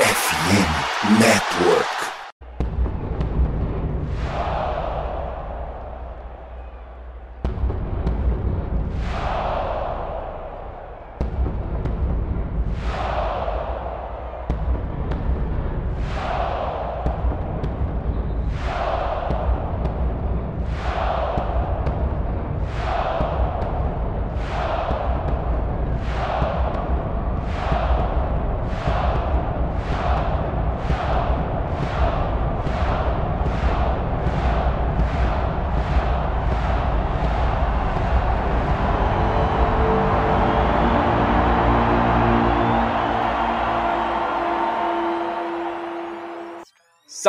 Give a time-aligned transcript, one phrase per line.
[0.00, 2.09] FM Network.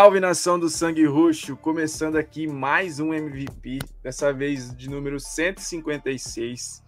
[0.01, 6.83] Salve nação do Sangue Roxo, começando aqui mais um MVP, dessa vez de número 156.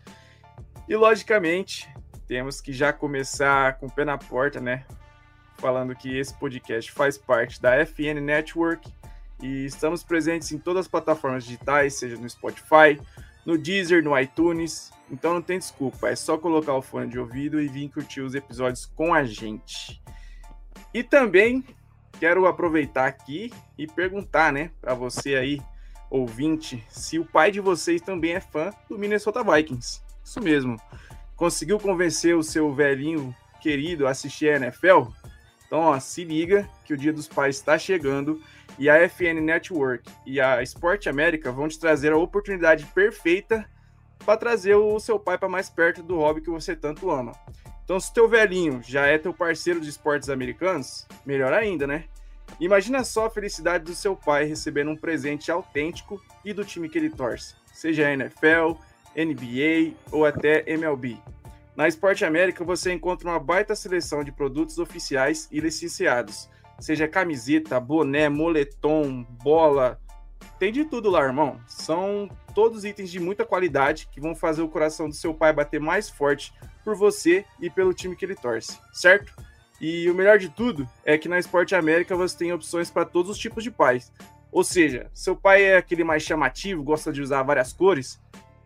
[0.90, 1.88] E logicamente,
[2.26, 4.84] temos que já começar com o pé na porta, né?
[5.60, 8.92] Falando que esse podcast faz parte da FN Network
[9.40, 13.00] e estamos presentes em todas as plataformas digitais, seja no Spotify,
[13.46, 14.92] no Deezer, no iTunes.
[15.12, 18.34] Então não tem desculpa, é só colocar o fone de ouvido e vir curtir os
[18.34, 20.02] episódios com a gente.
[20.92, 21.64] E também
[22.24, 25.62] quero aproveitar aqui e perguntar, né, para você aí,
[26.10, 30.02] ouvinte, se o pai de vocês também é fã do Minnesota Vikings.
[30.24, 30.80] Isso mesmo.
[31.36, 35.10] Conseguiu convencer o seu velhinho querido a assistir a NFL?
[35.68, 38.42] Então, ó, se liga que o Dia dos Pais está chegando
[38.80, 43.70] e a FN Network e a Sport América vão te trazer a oportunidade perfeita
[44.26, 47.34] para trazer o seu pai para mais perto do hobby que você tanto ama.
[47.84, 52.06] Então, se teu velhinho já é teu parceiro de esportes americanos, melhor ainda, né?
[52.60, 56.98] Imagina só a felicidade do seu pai recebendo um presente autêntico e do time que
[56.98, 58.78] ele torce, seja NFL,
[59.16, 61.18] NBA ou até MLB.
[61.76, 67.80] Na Esporte América você encontra uma baita seleção de produtos oficiais e licenciados, seja camiseta,
[67.80, 70.00] boné, moletom, bola,
[70.60, 71.60] tem de tudo lá, irmão.
[71.68, 75.80] São todos itens de muita qualidade que vão fazer o coração do seu pai bater
[75.80, 76.54] mais forte
[76.84, 79.34] por você e pelo time que ele torce, certo?
[79.86, 83.30] E o melhor de tudo é que na Esporte América você tem opções para todos
[83.30, 84.14] os tipos de pais.
[84.50, 88.18] Ou seja, seu pai é aquele mais chamativo, gosta de usar várias cores,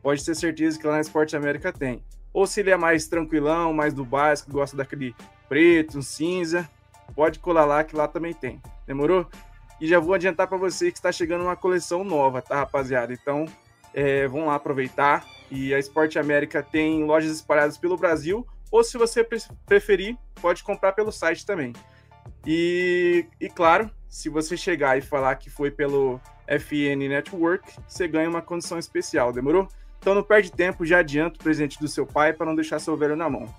[0.04, 2.04] pode ter certeza que lá na Esporte América tem.
[2.32, 5.16] Ou se ele é mais tranquilão, mais do básico, gosta daquele
[5.50, 6.70] preto, cinza,
[7.16, 8.62] pode colar lá que lá também tem.
[8.86, 9.28] Demorou?
[9.82, 13.12] E já vou adiantar para você que está chegando uma coleção nova, tá, rapaziada?
[13.12, 13.46] Então,
[13.92, 15.26] é, vão lá aproveitar.
[15.50, 19.26] E a Esporte América tem lojas espalhadas pelo Brasil, ou se você
[19.66, 21.74] preferir, pode comprar pelo site também.
[22.46, 28.30] E, e claro, se você chegar e falar que foi pelo FN Network, você ganha
[28.30, 29.68] uma condição especial, demorou?
[30.00, 32.96] Então não perde tempo, já adianta o presente do seu pai para não deixar seu
[32.96, 33.54] velho na mão.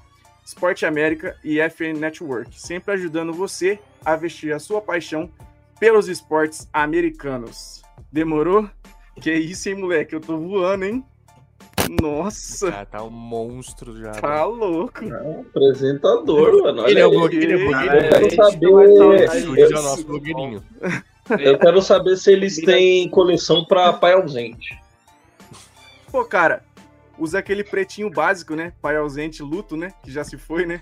[0.45, 5.31] Esporte América e FN Network, sempre ajudando você a vestir a sua paixão
[5.79, 7.83] pelos esportes americanos.
[8.11, 8.69] Demorou?
[9.21, 10.15] Que isso, hein, moleque?
[10.15, 11.05] Eu tô voando, hein?
[11.89, 12.71] Nossa!
[12.71, 14.13] Já tá um monstro já.
[14.13, 14.45] Tá né?
[14.45, 15.05] louco.
[15.05, 16.89] É um apresentador, mano.
[16.89, 17.73] Ele é o blogueirinho.
[17.73, 18.67] Eu quero saber.
[18.67, 20.63] é o nosso blogueirinho.
[21.41, 24.79] Eu quero saber se eles têm coleção pra pai ausente.
[26.11, 26.65] Pô, cara,
[27.19, 28.73] usa aquele pretinho básico, né?
[28.81, 29.93] Pai ausente, luto, né?
[30.03, 30.81] Que já se foi, né?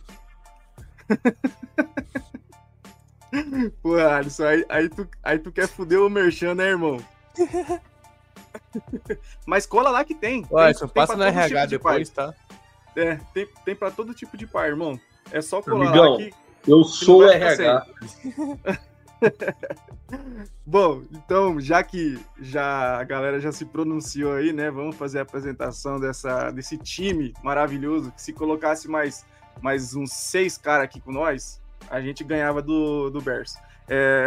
[3.83, 6.99] Pô, Alisson, aí, aí, tu, aí tu quer fuder o merchan, né, irmão?
[9.47, 10.47] Mas cola lá que tem.
[10.51, 12.35] Ué, tem, só passa no RH tipo de depois, tá?
[12.97, 14.99] É, tem, tem pra todo tipo de par, irmão.
[15.31, 16.33] É só colar Amigão, lá que.
[16.67, 17.87] Eu sou o RH.
[20.65, 24.71] Bom, então, já que já a galera já se pronunciou aí, né?
[24.71, 28.13] Vamos fazer a apresentação dessa, desse time maravilhoso.
[28.13, 29.25] Que se colocasse mais,
[29.61, 33.57] mais uns seis caras aqui com nós, a gente ganhava do, do Bears.
[33.89, 34.27] É...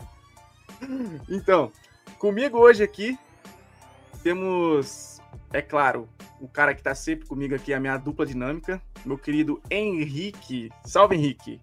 [1.28, 1.72] então,
[2.20, 3.18] comigo hoje aqui
[4.22, 6.06] temos, é claro,
[6.38, 10.70] o cara que tá sempre comigo aqui, a minha dupla dinâmica, meu querido Henrique.
[10.84, 11.58] Salve, Henrique!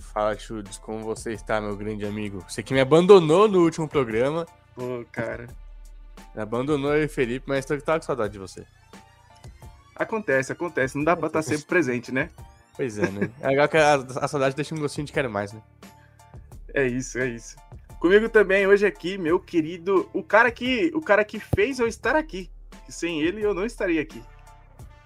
[0.00, 2.42] Fala, Chudes, como você está, meu grande amigo?
[2.48, 4.46] Você que me abandonou no último programa.
[4.74, 5.46] Pô, cara.
[6.34, 8.64] Me abandonou eu e Felipe, mas tô, tava com saudade de você.
[9.94, 10.96] Acontece, acontece.
[10.96, 12.30] Não dá pra estar sempre presente, né?
[12.74, 13.30] Pois é, né?
[13.40, 15.60] É legal que a, a saudade deixa um gostinho de quero mais, né?
[16.72, 17.56] É isso, é isso.
[18.00, 22.14] Comigo também hoje aqui, meu querido, o cara que, o cara que fez eu estar
[22.14, 22.50] aqui.
[22.84, 24.22] Que sem ele eu não estaria aqui.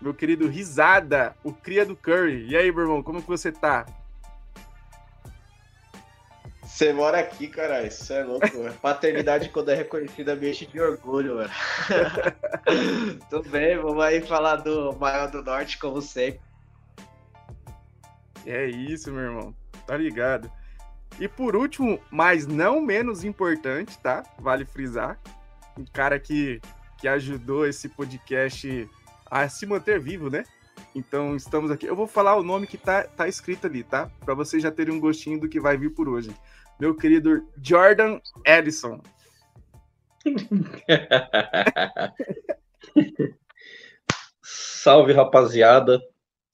[0.01, 2.49] Meu querido Risada, o cria do Curry.
[2.49, 3.87] E aí, meu irmão, como que você tá?
[6.63, 7.89] Você mora aqui, caralho.
[7.89, 8.75] Isso é louco, mano.
[8.81, 11.51] Paternidade, quando é reconhecida, me enche de orgulho, mano.
[13.29, 16.41] Tudo bem, vamos aí falar do maior do norte, como sempre.
[18.47, 19.55] É isso, meu irmão.
[19.87, 20.51] Tá ligado?
[21.19, 24.23] E por último, mas não menos importante, tá?
[24.39, 25.19] Vale frisar.
[25.79, 26.61] Um cara que,
[26.99, 28.89] que ajudou esse podcast
[29.31, 30.45] a se manter vivo, né?
[30.95, 31.87] Então estamos aqui.
[31.87, 34.11] Eu vou falar o nome que tá, tá escrito ali, tá?
[34.25, 36.35] Para vocês já terem um gostinho do que vai vir por hoje.
[36.79, 39.01] Meu querido Jordan Edison.
[44.43, 46.01] Salve, rapaziada.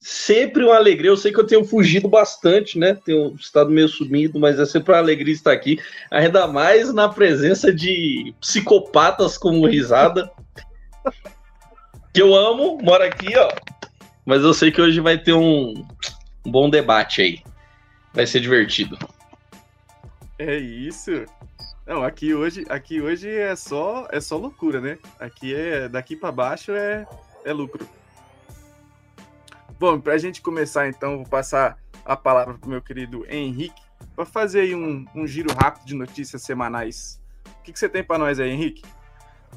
[0.09, 1.11] Sempre uma alegria.
[1.11, 2.93] Eu sei que eu tenho fugido bastante, né?
[2.93, 5.81] Tenho estado meio sumido, mas é sempre uma alegria estar aqui.
[6.09, 10.31] Ainda mais na presença de psicopatas como risada.
[12.13, 13.49] Que eu amo, mora aqui, ó.
[14.25, 15.73] Mas eu sei que hoje vai ter um,
[16.45, 17.43] um bom debate aí.
[18.13, 18.97] Vai ser divertido.
[20.39, 21.25] É isso.
[21.85, 24.99] Não, aqui hoje, aqui hoje é só é só loucura, né?
[25.19, 27.05] Aqui é daqui para baixo é
[27.43, 27.85] é lucro.
[29.79, 33.81] Bom, para a gente começar então, vou passar a palavra para o meu querido Henrique
[34.15, 37.21] para fazer aí um, um, giro rápido de notícias semanais.
[37.45, 38.81] O que, que você tem para nós aí, Henrique?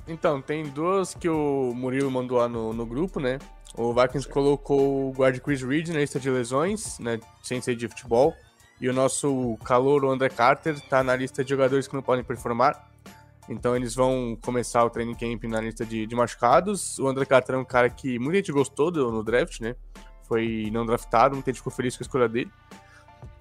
[0.07, 3.39] Então, tem duas que o Murilo mandou lá no, no grupo, né?
[3.75, 7.19] O Vikings colocou o guard Chris Reed na lista de lesões, né?
[7.43, 8.35] Sem ser de futebol.
[8.79, 12.25] E o nosso calor, o André Carter, tá na lista de jogadores que não podem
[12.25, 12.91] performar.
[13.49, 16.99] Então eles vão começar o training camp na lista de, de machucados.
[16.99, 19.75] O André Carter é um cara que muita gente gostou do, no draft, né?
[20.31, 22.50] Foi não draftado, muita gente ficou feliz com a escolha dele.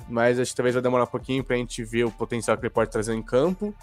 [0.10, 2.74] Mas acho que talvez vai demorar um pouquinho pra gente ver o potencial que ele
[2.74, 3.76] pode trazer em campo.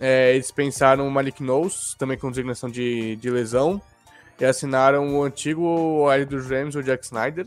[0.00, 3.80] É, eles pensaram o Malik Knowles, também com designação de, de lesão.
[4.40, 7.46] E assinaram o antigo OL dos Rams, o Jack Snyder.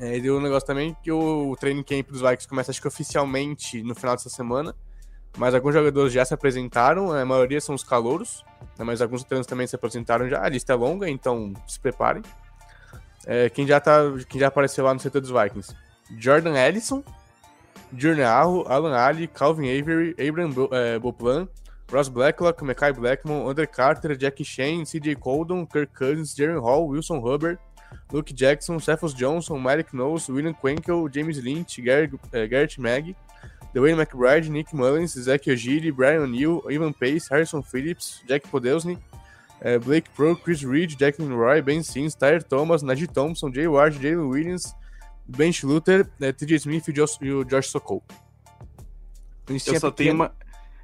[0.00, 2.80] É, e deu um negócio também que o, o training camp dos Vikings começa, acho
[2.80, 4.74] que oficialmente, no final dessa semana.
[5.38, 8.44] Mas alguns jogadores já se apresentaram, a maioria são os calouros.
[8.76, 10.44] Né, mas alguns treinos também se apresentaram já.
[10.44, 12.22] A lista é longa, então se preparem.
[13.26, 15.74] É, quem, já tá, quem já apareceu lá no setor dos Vikings?
[16.18, 17.02] Jordan Ellison,
[17.96, 21.48] Jordan Arro, Alan Ali, Calvin Avery, Abraham Bo, é, Boplan,
[21.90, 27.20] Ross Blacklock, Mekai Blackmon, Andrew Carter, Jack Shane, CJ Coldon, Kirk Cousins, Jaren Hall, Wilson
[27.20, 27.58] Hubbard,
[28.10, 33.14] Luke Jackson, Cephas Johnson, Malik Knowles, William Quenkel, James Lynch, Garrett, é, Garrett Mag,
[33.74, 38.98] Dwayne McBride, Nick Mullins, Zach Ogiri, Brian O'Neill, Ivan Pace, Harrison Phillips, Jack Podelsny,
[39.62, 43.96] é, Blake Pro, Chris Reed, Jacqueline Roy, Ben Sims, Tyler Thomas, Najee Thompson, Jay Ward,
[43.96, 44.74] Jalen Williams,
[45.24, 48.02] Ben Schluter, é, TJ Smith e, Josh, e o Josh Sokol.
[49.48, 50.34] Eu só, tenho uma,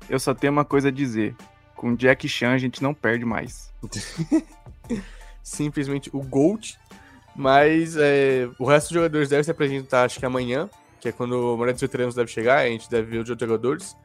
[0.08, 1.34] eu só tenho uma coisa a dizer.
[1.75, 3.72] Com Jack Chan a gente não perde mais.
[5.42, 6.78] Simplesmente o Gold.
[7.34, 10.69] Mas é, o resto dos jogadores deve se apresentar, acho que amanhã,
[11.00, 13.48] que é quando o maioria dos veteranos deve chegar, a gente deve ver os outros
[13.48, 13.96] jogadores.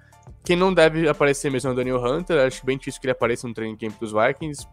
[0.44, 2.46] Quem não deve aparecer mesmo é o Daniel Hunter.
[2.46, 4.68] Acho bem difícil que ele apareça no training camp dos Vikings.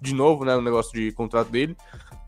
[0.00, 0.56] De novo, né?
[0.56, 1.76] O negócio de contrato dele.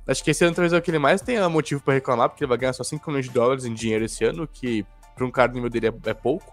[0.06, 2.42] Acho que esse ano talvez é o que ele mais tenha motivo para reclamar, porque
[2.42, 4.84] ele vai ganhar só 5 milhões de dólares em dinheiro esse ano, que
[5.14, 6.52] para um cara do nível dele é, é, pouco.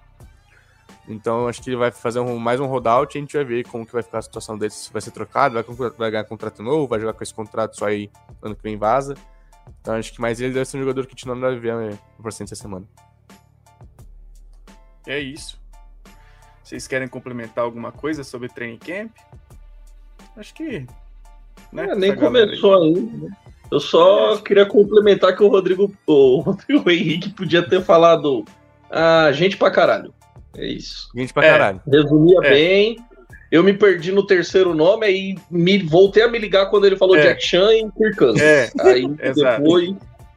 [1.08, 3.68] Então acho que ele vai fazer um, mais um rollout e a gente vai ver
[3.68, 6.62] como que vai ficar a situação dele, se vai ser trocado, vai, vai ganhar contrato
[6.62, 9.16] novo, vai jogar com esse contrato só aí ano que vem vaza.
[9.82, 11.74] Então acho que mais ele deve ser um jogador que a gente não deve ver
[11.74, 12.86] no próximo essa semana.
[15.08, 15.59] É isso.
[16.70, 19.10] Vocês querem complementar alguma coisa sobre training camp?
[20.38, 20.86] Acho que.
[21.74, 23.26] Né, é, nem começou ainda.
[23.26, 23.32] Né?
[23.72, 24.38] Eu só é.
[24.42, 28.46] queria complementar que o Rodrigo, o Rodrigo Henrique podia ter falado
[28.88, 30.14] ah, gente pra caralho.
[30.56, 31.10] É isso.
[31.16, 31.82] Gente pra caralho.
[31.88, 32.50] É, resumia é.
[32.52, 32.98] bem.
[33.52, 37.18] Eu me perdi no terceiro nome, aí me, voltei a me ligar quando ele falou
[37.18, 37.24] é.
[37.24, 38.70] Jack Chan e Kirk É.
[38.82, 39.96] Aí depois.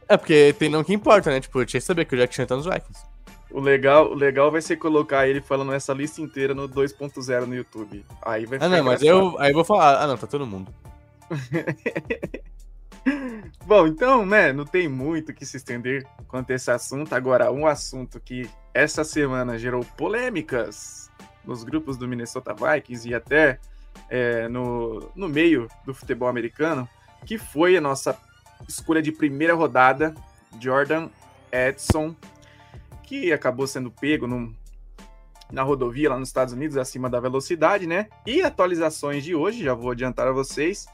[0.09, 1.40] É, porque tem não que importa, né?
[1.40, 3.12] Tipo, eu tinha que saber que o Jack Chan tá nos Vikings.
[3.52, 7.54] O legal, o legal vai ser colocar ele falando essa lista inteira no 2.0 no
[7.54, 8.04] YouTube.
[8.23, 10.02] Aí vai Ah, não, mas eu, aí eu vou falar.
[10.02, 10.73] Ah, não, tá todo mundo.
[13.66, 17.14] Bom, então, né, não tem muito que se estender quanto a esse assunto.
[17.14, 21.11] Agora, um assunto que essa semana gerou polêmicas
[21.44, 23.59] nos grupos do Minnesota Vikings e até
[24.09, 26.88] é, no, no meio do futebol americano,
[27.26, 28.16] que foi a nossa
[28.68, 30.14] escolha de primeira rodada,
[30.61, 31.09] Jordan
[31.50, 32.14] Edson,
[33.12, 34.54] que acabou sendo pego num,
[35.52, 38.09] na rodovia lá nos Estados Unidos, acima da velocidade, né?
[38.26, 40.87] E atualizações de hoje, já vou adiantar a vocês,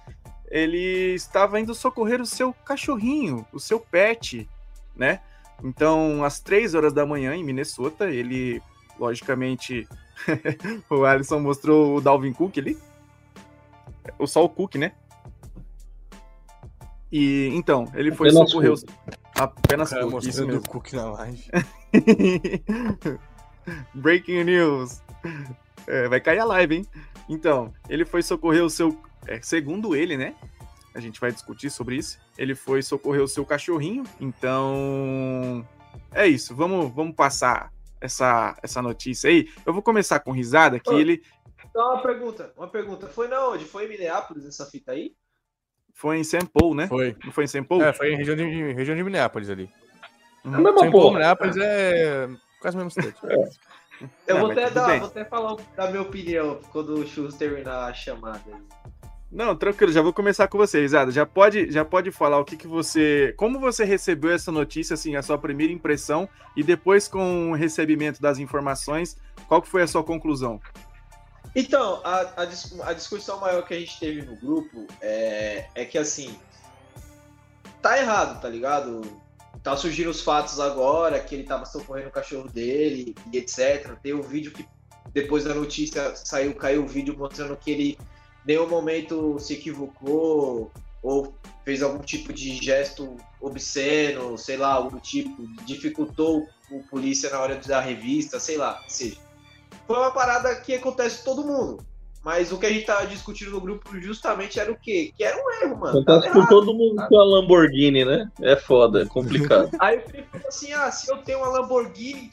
[0.50, 4.48] ele estava indo socorrer o seu cachorrinho, o seu pet,
[4.96, 5.20] né?
[5.62, 8.60] Então, às três horas da manhã em Minnesota, ele,
[8.98, 9.86] logicamente,
[10.90, 12.76] o Alisson mostrou o Dalvin Cook ali.
[14.18, 14.90] O só o Cook, né?
[17.12, 18.90] E então, ele foi socorrer Cook.
[19.36, 20.60] Apenas Cook, isso mesmo.
[20.60, 21.44] o Cook na live.
[23.94, 25.02] Breaking news.
[25.86, 26.86] É, vai cair a live, hein?
[27.28, 29.00] Então, ele foi socorrer o seu.
[29.26, 30.34] É, segundo ele, né?
[30.94, 32.18] A gente vai discutir sobre isso.
[32.36, 34.04] Ele foi socorrer o seu cachorrinho.
[34.20, 35.66] Então,
[36.12, 36.54] é isso.
[36.54, 39.48] Vamos, vamos passar essa, essa notícia aí.
[39.66, 40.98] Eu vou começar com risada, que Ô.
[40.98, 41.22] ele
[41.68, 43.06] Então, uma pergunta, uma pergunta.
[43.06, 43.64] Foi na onde?
[43.64, 45.14] Foi em Minneapolis essa fita aí?
[45.98, 46.46] foi em St.
[46.52, 46.86] Paul, né?
[46.86, 47.16] Foi.
[47.24, 47.64] Não foi em St.
[47.64, 47.82] Paul?
[47.82, 49.68] É, foi em região de, região de Minneapolis ali.
[50.44, 51.12] É a mesma Paulo, porra.
[51.12, 52.28] Minneapolis é
[52.60, 53.16] quase o mesmo cidade.
[54.26, 57.86] Eu Não, vou, até dar, vou até falar da minha opinião quando o Churros terminar
[57.86, 58.40] a chamada.
[59.30, 61.10] Não, tranquilo, já vou começar com você, Risada.
[61.10, 63.34] Já pode, já pode falar o que, que você.
[63.36, 68.22] Como você recebeu essa notícia, assim, a sua primeira impressão, e depois, com o recebimento
[68.22, 70.58] das informações, qual que foi a sua conclusão?
[71.54, 75.98] Então, a, a, a discussão maior que a gente teve no grupo é, é que
[75.98, 76.38] assim.
[77.82, 79.02] Tá errado, tá ligado?
[79.68, 83.98] Tá surgindo os fatos agora que ele tava socorrendo o cachorro dele e etc.
[84.02, 84.66] Tem um vídeo que
[85.12, 87.98] depois da notícia saiu, caiu o vídeo mostrando que ele
[88.46, 90.72] nenhum momento se equivocou
[91.02, 91.34] ou
[91.66, 97.38] fez algum tipo de gesto obsceno, sei lá, algo do tipo, dificultou o polícia na
[97.38, 99.18] hora da revista, sei lá, seja
[99.86, 101.86] foi uma parada que acontece com todo mundo.
[102.24, 105.12] Mas o que a gente tava discutindo no grupo justamente era o quê?
[105.16, 106.04] Que era um erro, mano.
[106.04, 106.48] Com errado.
[106.48, 108.30] todo mundo com a Lamborghini, né?
[108.40, 109.70] É foda, é complicado.
[109.80, 112.32] Aí o Felipe falou assim: ah, se eu tenho uma Lamborghini,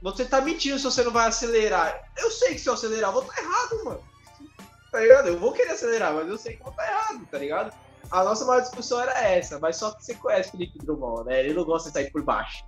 [0.00, 2.02] você tá mentindo se você não vai acelerar.
[2.18, 4.00] Eu sei que se eu acelerar, eu vou estar errado, mano.
[4.90, 5.28] Tá ligado?
[5.28, 7.72] Eu vou querer acelerar, mas eu sei que eu vou estar errado, tá ligado?
[8.10, 11.40] A nossa maior discussão era essa, mas só que você conhece o Felipe Drummond, né?
[11.40, 12.64] Ele não gosta de sair por baixo.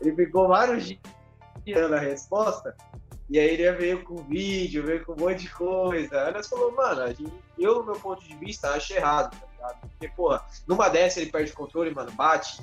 [0.00, 1.00] Ele ficou vários dias
[1.66, 2.76] dando a resposta,
[3.30, 6.26] e aí ele veio com vídeo, veio com um monte de coisa.
[6.26, 9.80] Aí nós falamos, mano, gente- eu, no meu ponto de vista, acho errado, tá ligado?
[9.80, 12.60] Porque, porra, numa dessa ele perde o controle, mano, bate.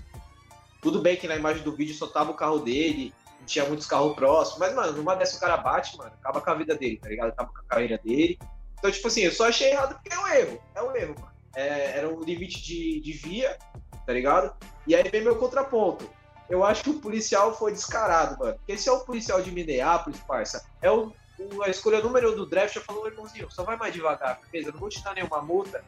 [0.81, 3.87] Tudo bem que na imagem do vídeo só tava o carro dele, não tinha muitos
[3.87, 6.97] carros próximos, mas, mano, numa dessa o cara bate, mano, acaba com a vida dele,
[6.97, 7.29] tá ligado?
[7.29, 8.37] Acaba com a carreira dele.
[8.77, 11.31] Então, tipo assim, eu só achei errado porque é um erro, é um erro, mano.
[11.55, 13.57] É, era um limite de, de via,
[14.05, 14.55] tá ligado?
[14.87, 16.09] E aí vem meu contraponto.
[16.49, 18.55] Eu acho que o policial foi descarado, mano.
[18.55, 20.65] Porque esse é o policial de Minneapolis, parça.
[20.81, 22.73] É o, o- a escolha número um do draft.
[22.73, 24.69] Já falou, irmãozinho, só vai mais devagar, beleza?
[24.69, 25.83] Eu não vou te dar nenhuma multa.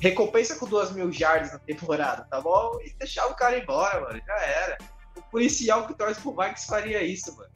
[0.00, 2.78] Recompensa com duas mil yards na temporada, tá bom?
[2.84, 4.20] E deixar o cara embora, mano.
[4.26, 4.78] Já era.
[5.16, 7.50] O policial que torce pro Vikings faria isso, mano.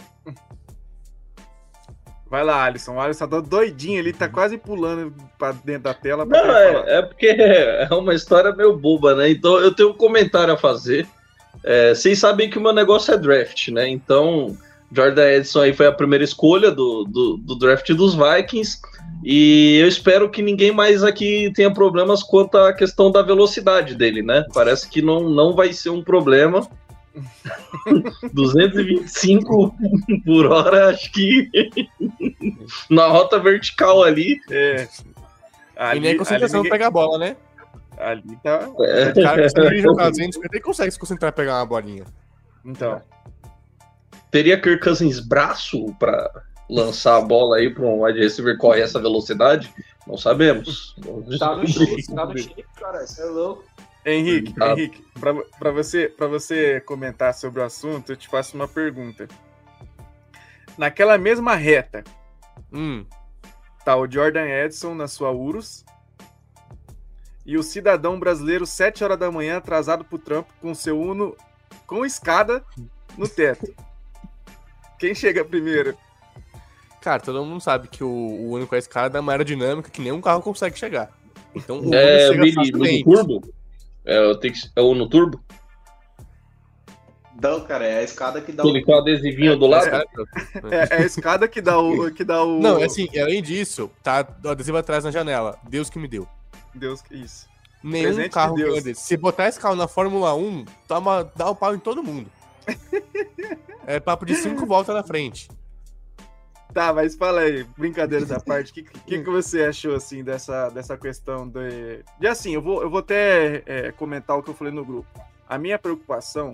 [2.29, 2.95] Vai lá, Alisson.
[2.95, 6.27] O Alisson tá doidinho ali, tá quase pulando pra dentro da tela.
[6.27, 9.31] pra Não, é, é porque é uma história meio boba, né?
[9.31, 11.07] Então eu tenho um comentário a fazer.
[11.65, 13.89] É, vocês sabem que o meu negócio é draft, né?
[13.89, 14.57] Então,
[14.93, 18.79] Jordan Edson aí foi a primeira escolha do, do, do draft dos Vikings.
[19.25, 24.23] E eu espero que ninguém mais aqui tenha problemas quanto à questão da velocidade dele,
[24.23, 24.45] né?
[24.55, 26.69] Parece que não, não vai ser um problema.
[28.33, 29.75] 225
[30.25, 31.51] por hora, acho que
[32.91, 34.39] na rota vertical ali.
[34.51, 34.87] É.
[35.95, 37.37] e nem a concentração ali, pra pegar a bola, né?
[37.99, 38.69] Ali tá.
[38.81, 39.11] É.
[39.11, 42.05] O cara que dirige o 250 ele consegue se concentrar e pegar uma bolinha.
[42.65, 43.01] Então.
[44.31, 46.31] Teria Kirk Cousins braço para
[46.69, 49.73] lançar a bola aí para um wide receiver correr essa velocidade?
[50.07, 50.95] Não sabemos.
[51.39, 53.05] Tá no chip, tá no chip, cara.
[53.05, 53.65] Isso é louco.
[54.05, 54.71] Henrique, Tá.
[54.73, 59.27] Henrique, pra, pra você, pra você comentar sobre o assunto, eu te faço uma pergunta.
[60.79, 62.05] Naquela mesma reta,
[62.73, 63.05] Hum,
[63.85, 65.85] tá o Jordan Edson na sua Urus
[67.47, 71.35] e o cidadão brasileiro, 7 horas da manhã, atrasado pro trampo, com seu Uno
[71.87, 72.63] com escada
[73.17, 73.73] no teto.
[74.99, 75.97] Quem chega primeiro?
[77.01, 80.01] cara, todo mundo sabe que o, o único com a escada é uma aerodinâmica que
[80.03, 81.09] nenhum carro consegue chegar.
[81.55, 83.05] Então o É, Uno chega facilmente.
[83.05, 83.55] turbo?
[84.05, 85.41] É, eu tenho que- é o no turbo?
[87.41, 89.87] Não, cara, é a escada que dá com o adesivinho do lado?
[89.89, 90.03] É,
[90.91, 92.11] é a escada que dá o.
[92.11, 92.59] Que dá o...
[92.61, 95.59] Não, é assim, além disso, tá o adesivo atrás na janela.
[95.69, 96.27] Deus que me deu.
[96.77, 97.49] Deus, isso.
[97.83, 98.71] Nenhum Presente de carro Deus.
[98.71, 99.03] ganha desse.
[99.03, 102.31] Se botar esse carro na Fórmula 1, toma, dá o pau em todo mundo.
[103.89, 105.49] É papo de cinco voltas na frente.
[106.75, 110.69] Tá, mas fala aí, brincadeiras à parte, o que, que, que você achou, assim, dessa,
[110.71, 112.05] dessa questão de...
[112.21, 115.09] E assim, eu vou, eu vou até é, comentar o que eu falei no grupo.
[115.49, 116.53] A minha preocupação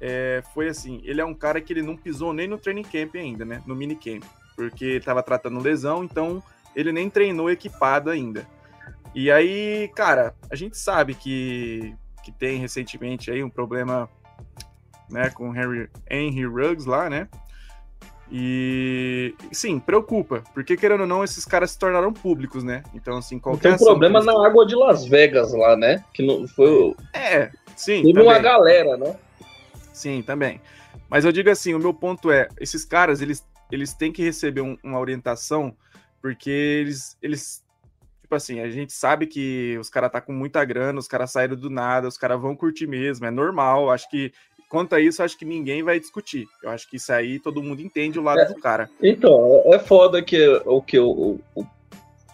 [0.00, 3.14] é, foi assim, ele é um cara que ele não pisou nem no training camp
[3.14, 4.26] ainda, né, no minicamp,
[4.56, 6.42] porque ele tava tratando lesão, então
[6.74, 8.44] ele nem treinou equipado ainda.
[9.14, 14.08] E aí, cara, a gente sabe que, que tem recentemente aí um problema,
[15.10, 17.28] né, com o Henry, Henry Ruggs lá, né,
[18.34, 22.82] e sim, preocupa, porque querendo ou não, esses caras se tornaram públicos, né?
[22.94, 23.76] Então, assim, qualquer.
[23.76, 26.02] Tem um problema eles- na água de Las Vegas lá, né?
[26.14, 26.94] Que não foi.
[27.12, 28.02] É, sim.
[28.02, 28.42] Teve uma também.
[28.42, 29.14] galera, né?
[29.92, 30.62] Sim, também.
[31.10, 34.62] Mas eu digo assim, o meu ponto é, esses caras, eles, eles têm que receber
[34.62, 35.76] um- uma orientação,
[36.22, 37.62] porque eles, eles,
[38.32, 41.54] tipo assim, a gente sabe que os caras tá com muita grana, os caras saíram
[41.54, 43.90] do nada, os caras vão curtir mesmo, é normal.
[43.90, 44.32] Acho que
[44.70, 46.46] quanto a isso, acho que ninguém vai discutir.
[46.62, 48.44] Eu acho que isso aí todo mundo entende o lado É.
[48.46, 48.88] do cara.
[49.02, 51.66] Então, é foda que o que o, o-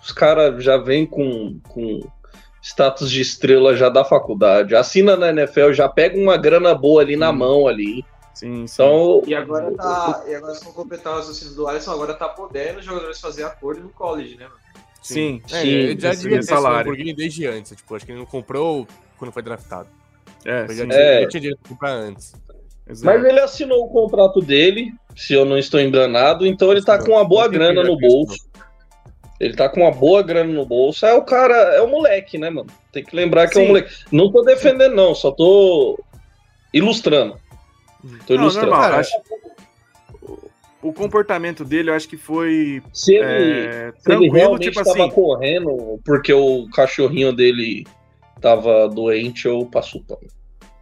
[0.01, 2.01] os caras já vêm com, com
[2.63, 4.77] status de estrela já da faculdade.
[4.77, 8.05] Assina na NFL, já pega uma grana boa ali na mão ali.
[8.35, 8.75] Sim, sim.
[8.85, 10.23] Então, E agora tá.
[10.29, 13.43] E agora, se for completar o raciocínio do Alisson, agora tá podendo os jogadores fazer
[13.43, 14.61] acordo no college, né, mano?
[15.15, 16.79] Sim, É, Sim, ele já esse devia ter esse salário.
[16.91, 17.77] Lamborghini desde antes.
[17.77, 18.87] Tipo, acho que ele não comprou
[19.17, 19.89] quando foi draftado.
[20.45, 21.27] é, Ele já sim, tinha, É.
[21.27, 22.33] tinha dinheiro pra comprar antes.
[22.89, 23.05] exato.
[23.19, 27.13] mas ele assinou o contrato dele, se eu não estou enganado, então ele tá com
[27.13, 28.49] uma boa grana no bolso.
[29.41, 31.05] Ele tá com uma boa grana no bolso.
[31.07, 32.69] É o cara, é o moleque, né, mano?
[32.93, 33.65] Tem que lembrar que é Sim.
[33.67, 33.93] um moleque.
[34.11, 35.99] Não tô defendendo, não, só tô
[36.75, 37.37] ilustrando.
[38.27, 38.71] Tô Não, ilustrando.
[38.71, 38.91] normal.
[38.91, 39.13] Cara, acho-
[40.83, 44.85] o- comportamento dele, eu acho que foi Se ele, é, se ele tranquilo, realmente tipo
[44.85, 45.11] tava assim.
[45.11, 47.87] correndo porque o cachorrinho dele
[48.41, 50.21] tava doente, eu passo o pano.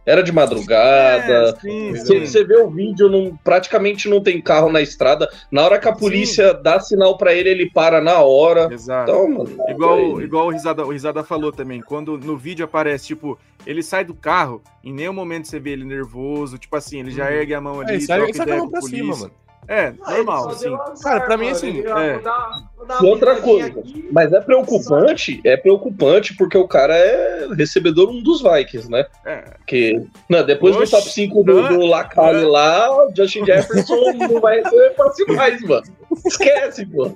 [0.05, 1.49] Era de madrugada.
[1.49, 2.25] É, sim, Você, sim.
[2.25, 5.27] você vê o vídeo, não, praticamente não tem carro na estrada.
[5.51, 8.69] Na hora que a polícia dá sinal pra ele, ele para na hora.
[8.71, 9.11] Exato.
[9.11, 9.49] Então, mano.
[9.67, 14.05] Igual, igual o, Risada, o Risada falou também, quando no vídeo aparece, tipo, ele sai
[14.05, 17.31] do carro, em nenhum momento você vê ele nervoso, tipo assim, ele já Uhum.
[17.31, 18.79] ergue a mão ali, É, ele sai, troca ele sai a ideia mão com a
[18.79, 19.21] pra cima, polícia.
[19.27, 19.33] mano.
[19.67, 20.75] É, normal, assim.
[21.03, 22.21] Cara, pra mim, assim, é.
[23.01, 24.07] E outra coisa, aqui.
[24.11, 29.05] Mas é preocupante, é preocupante porque o cara é recebedor um dos Vikings, né?
[29.25, 32.49] É, Porque não, depois Oxe, do top 5 do, não, do Lacalle não.
[32.49, 35.83] lá, o Justin Jefferson não vai receber fácil mais, mano.
[36.25, 37.09] Esquece, pô.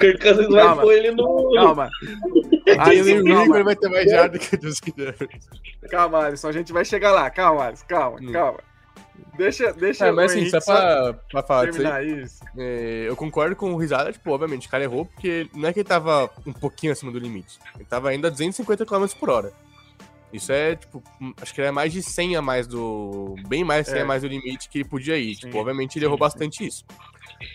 [0.00, 1.52] Kirk Cousins vai pôr ele no.
[1.54, 1.88] calma.
[2.80, 5.48] Aí ele calma, vai ter mais jarda que o Justin Jefferson.
[5.88, 7.30] calma, Alisson, a gente vai chegar lá.
[7.30, 8.32] Calma, Alisson, calma, Hum.
[8.32, 8.58] calma.
[9.36, 12.40] Deixa, deixa É, mas assim, só pra, pra falar disso aí, isso.
[12.56, 15.80] é, eu concordo com o Risada, tipo, obviamente, o cara errou porque não é que
[15.80, 17.58] ele tava um pouquinho acima do limite.
[17.74, 19.52] Ele tava ainda a 250 km por hora.
[20.32, 23.36] Isso é, tipo, hum, acho que é mais de 100 a mais do...
[23.46, 24.02] Bem mais de 100 É.
[24.02, 25.34] a mais do limite que ele podia ir.
[25.34, 26.20] Sim, Tipo, obviamente ele errou sim.
[26.20, 26.84] bastante isso.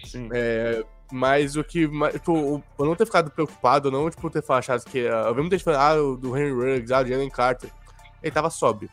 [0.05, 0.29] Sim.
[0.31, 1.89] É, mas o que.
[2.13, 5.07] Tipo, eu não ter ficado preocupado, não, tipo, ter achado que.
[5.07, 7.69] ah, Eu muita gente falando, ah, do Henry Ruggs, ah, o Jalen Carter.
[8.22, 8.89] Ele tava sóbrio.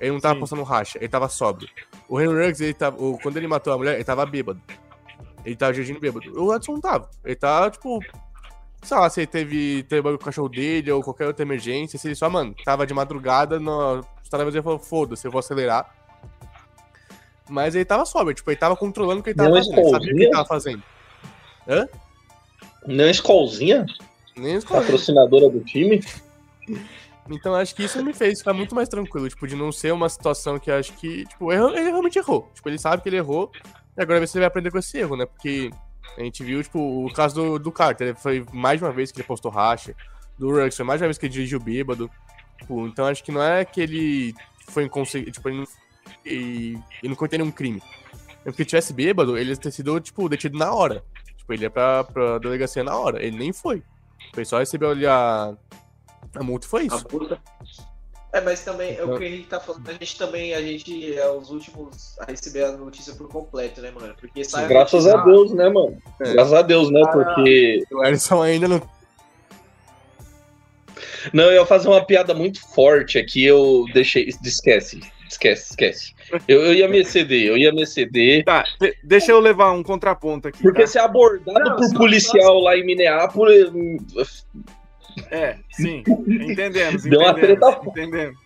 [0.00, 0.40] Ele não tava Sim.
[0.40, 1.68] postando racha, ele tava sóbrio.
[2.08, 4.60] O Henry Ruggs, ele tava, o- quando ele matou a mulher, ele tava bêbado.
[5.44, 6.30] Ele tava dirigindo bêbado.
[6.40, 7.08] O Edson não tava.
[7.24, 8.00] Ele tava, tipo.
[8.82, 11.98] Sei lá, se ele teve, teve bagulho com o cachorro dele ou qualquer outra emergência,
[11.98, 15.92] se ele só, mano, tava de madrugada, no, ele falou, foda-se, eu vou acelerar.
[17.48, 19.90] Mas ele tava sóbrio, tipo, ele tava controlando o que ele tava Não fazendo, ele
[19.90, 20.82] sabia o que ele tava fazendo.
[22.86, 23.86] Não é Skolzinha,
[24.36, 24.80] Nem escolhi.
[24.82, 26.00] patrocinadora do time.
[27.30, 30.08] Então acho que isso me fez ficar muito mais tranquilo, tipo, de não ser uma
[30.08, 32.50] situação que acho que, tipo, ele realmente errou.
[32.54, 33.50] Tipo, ele sabe que ele errou,
[33.96, 35.26] e agora você vai aprender com esse erro, né?
[35.26, 35.70] Porque
[36.16, 39.10] a gente viu, tipo, o caso do, do Carter, ele foi mais de uma vez
[39.10, 39.94] que ele postou racha,
[40.38, 42.10] do Ruggs foi mais de uma vez que ele dirigiu bêbado.
[42.58, 44.34] Tipo, então acho que não é que ele
[44.68, 45.66] foi inconsciente, tipo, ele não,
[46.24, 47.82] e, ele não cometeu nenhum crime.
[48.44, 51.02] É porque tivesse bêbado, ele ia ter sido, tipo, detido na hora.
[51.36, 53.22] Tipo, ele ia pra, pra delegacia na hora.
[53.24, 53.82] Ele nem foi.
[54.32, 55.56] Foi só receber ali a,
[56.38, 57.06] a multa foi A isso.
[57.06, 57.38] puta.
[58.32, 61.16] É, mas também, é o que a gente tá falando, a gente também, a gente
[61.16, 64.14] é os últimos a receber a notícia por completo, né, mano?
[64.20, 65.96] Porque sai Graças notícia, a Deus, né, mano?
[66.20, 66.32] É.
[66.34, 67.00] Graças a Deus, né?
[67.04, 67.34] Cara.
[67.34, 67.84] Porque.
[67.90, 68.82] O Alisson ainda não.
[71.32, 74.28] Não, eu ia fazer uma piada muito forte aqui, eu deixei.
[74.44, 76.14] Esquece, esquece, esquece.
[76.46, 78.44] Eu, eu ia me exceder, eu ia me exceder.
[78.44, 80.62] Tá, de- deixa eu levar um contraponto aqui.
[80.62, 80.86] Porque tá?
[80.86, 83.70] ser abordado Não, por policial lá em Minneapolis.
[85.30, 88.45] É, sim, entendemos, Deu uma entendemos, treta entendemos.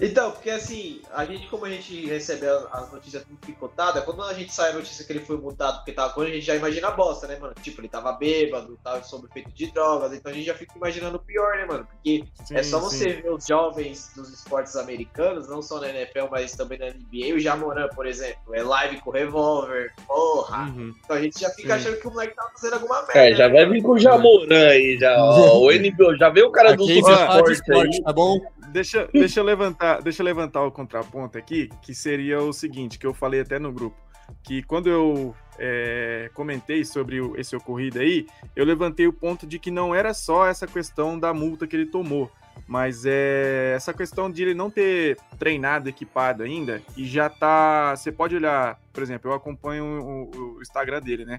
[0.00, 4.34] Então, porque assim, a gente, como a gente recebe as notícias tudo picotada, quando a
[4.34, 6.88] gente sai a notícia que ele foi multado porque tava com a gente já imagina
[6.88, 7.54] a bosta, né, mano?
[7.62, 11.16] Tipo, ele tava bêbado, tava sob efeito de drogas, então a gente já fica imaginando
[11.16, 11.86] o pior, né, mano?
[11.86, 12.98] Porque Sim, é só sim.
[12.98, 17.34] você ver os jovens dos esportes americanos, não só na NFL, mas também na NBA.
[17.34, 20.64] O Jamoran, por exemplo, é live com revólver, porra.
[20.68, 20.94] Uhum.
[21.04, 21.88] Então a gente já fica Sim.
[21.88, 23.18] achando que o moleque tava fazendo alguma merda.
[23.18, 25.16] É, já né, vai vir com o Jamoran aí, já.
[25.18, 27.52] Ó, o NBA, já veio o cara do Aqui fala de suporte aí.
[27.54, 28.40] esporte, tá bom?
[28.74, 33.06] Deixa, deixa, eu levantar, deixa eu levantar o contraponto aqui, que seria o seguinte, que
[33.06, 33.96] eu falei até no grupo,
[34.42, 39.70] que quando eu é, comentei sobre esse ocorrido aí, eu levantei o ponto de que
[39.70, 42.28] não era só essa questão da multa que ele tomou,
[42.66, 47.94] mas é essa questão de ele não ter treinado equipado ainda e já tá.
[47.94, 51.38] Você pode olhar, por exemplo, eu acompanho o, o Instagram dele, né?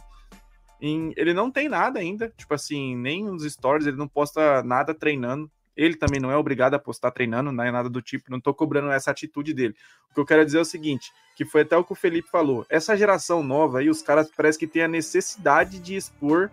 [0.81, 4.93] Em- ele não tem nada ainda, tipo assim, nem nos stories, ele não posta nada
[4.93, 5.51] treinando.
[5.75, 8.53] Ele também não é obrigado a postar treinando, não é nada do tipo, não tô
[8.53, 9.75] cobrando essa atitude dele.
[10.11, 12.29] O que eu quero dizer é o seguinte, que foi até o que o Felipe
[12.29, 12.65] falou.
[12.69, 16.49] Essa geração nova aí, os caras parece que têm a necessidade de expor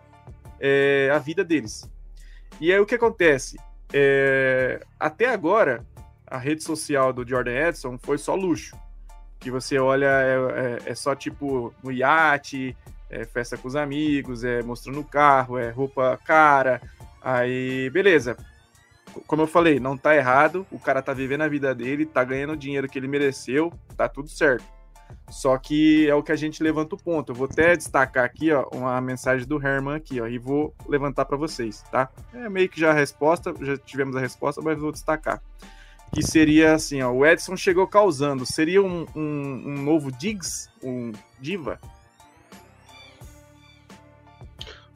[0.59, 1.89] é, a vida deles.
[2.61, 3.59] E aí o que acontece?
[3.93, 5.85] É, até agora,
[6.27, 8.77] a rede social do Jordan Edson foi só luxo.
[9.39, 10.37] Que você olha, é,
[10.87, 12.77] é, é só tipo no iate,
[13.11, 16.81] é festa com os amigos, é mostrando o carro, é roupa cara.
[17.21, 18.37] Aí, beleza.
[19.27, 22.53] Como eu falei, não tá errado, o cara tá vivendo a vida dele, tá ganhando
[22.53, 24.65] o dinheiro que ele mereceu, tá tudo certo.
[25.31, 27.33] Só que é o que a gente levanta o ponto.
[27.33, 31.25] Eu vou até destacar aqui, ó, uma mensagem do Herman aqui, ó, e vou levantar
[31.25, 32.09] para vocês, tá?
[32.35, 35.43] É meio que já a resposta, já tivemos a resposta, mas vou destacar.
[36.13, 38.45] Que seria assim, ó, o Edson chegou causando.
[38.45, 41.81] Seria um, um, um novo Diggs, um Diva?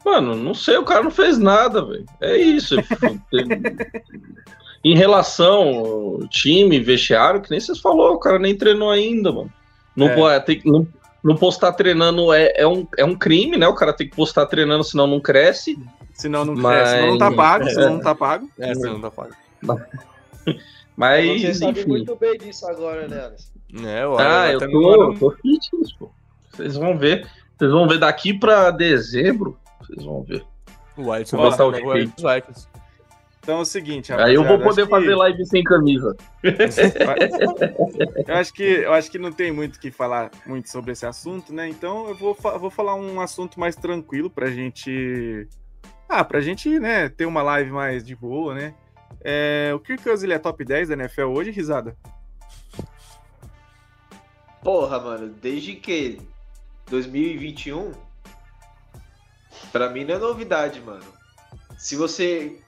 [0.07, 2.05] Mano, não sei, o cara não fez nada, velho.
[2.21, 2.75] É isso.
[4.81, 9.51] em relação ao time, vestiário, que nem vocês falou, o cara nem treinou ainda, mano.
[9.93, 10.15] Não, é.
[10.15, 10.87] pode, tem, não,
[11.21, 13.67] não postar treinando é, é, um, é um crime, né?
[13.67, 15.77] O cara tem que postar treinando, senão não cresce.
[16.13, 16.77] Senão não Mas...
[16.77, 17.69] cresce, senão não tá pago, é.
[17.69, 18.49] senão não tá pago.
[18.57, 19.35] É, senão não tá pago.
[20.95, 23.29] Mas, Você sabe muito bem disso agora, né?
[23.83, 26.09] É, ah, eu tô, tô fitness, pô.
[26.53, 27.27] Vocês vão ver.
[27.57, 29.59] Vocês vão ver daqui pra dezembro.
[29.79, 30.45] Vocês vão ver.
[30.97, 32.67] O Alisson vai estar o Vikings.
[33.47, 35.15] Então é o seguinte, Aí eu vou poder fazer que...
[35.15, 36.17] live sem camisa.
[38.27, 41.05] eu acho que eu acho que não tem muito o que falar muito sobre esse
[41.05, 41.69] assunto, né?
[41.69, 45.47] Então eu vou, vou falar um assunto mais tranquilo pra gente.
[46.09, 48.75] Ah, pra gente, né, ter uma live mais de boa, né?
[49.21, 51.95] É, o Kirk Cousins ele é top 10 da NFL hoje, risada?
[54.61, 56.19] Porra, mano, desde que
[56.89, 57.91] 2021
[59.71, 61.05] Pra mim não é novidade, mano.
[61.77, 62.59] Se você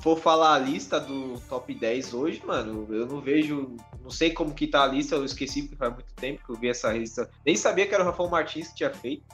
[0.00, 3.76] for falar a lista do top 10 hoje, mano, eu não vejo.
[4.02, 6.56] Não sei como que tá a lista, eu esqueci porque faz muito tempo que eu
[6.56, 7.28] vi essa lista.
[7.44, 9.24] Nem sabia que era o Rafael Martins que tinha feito.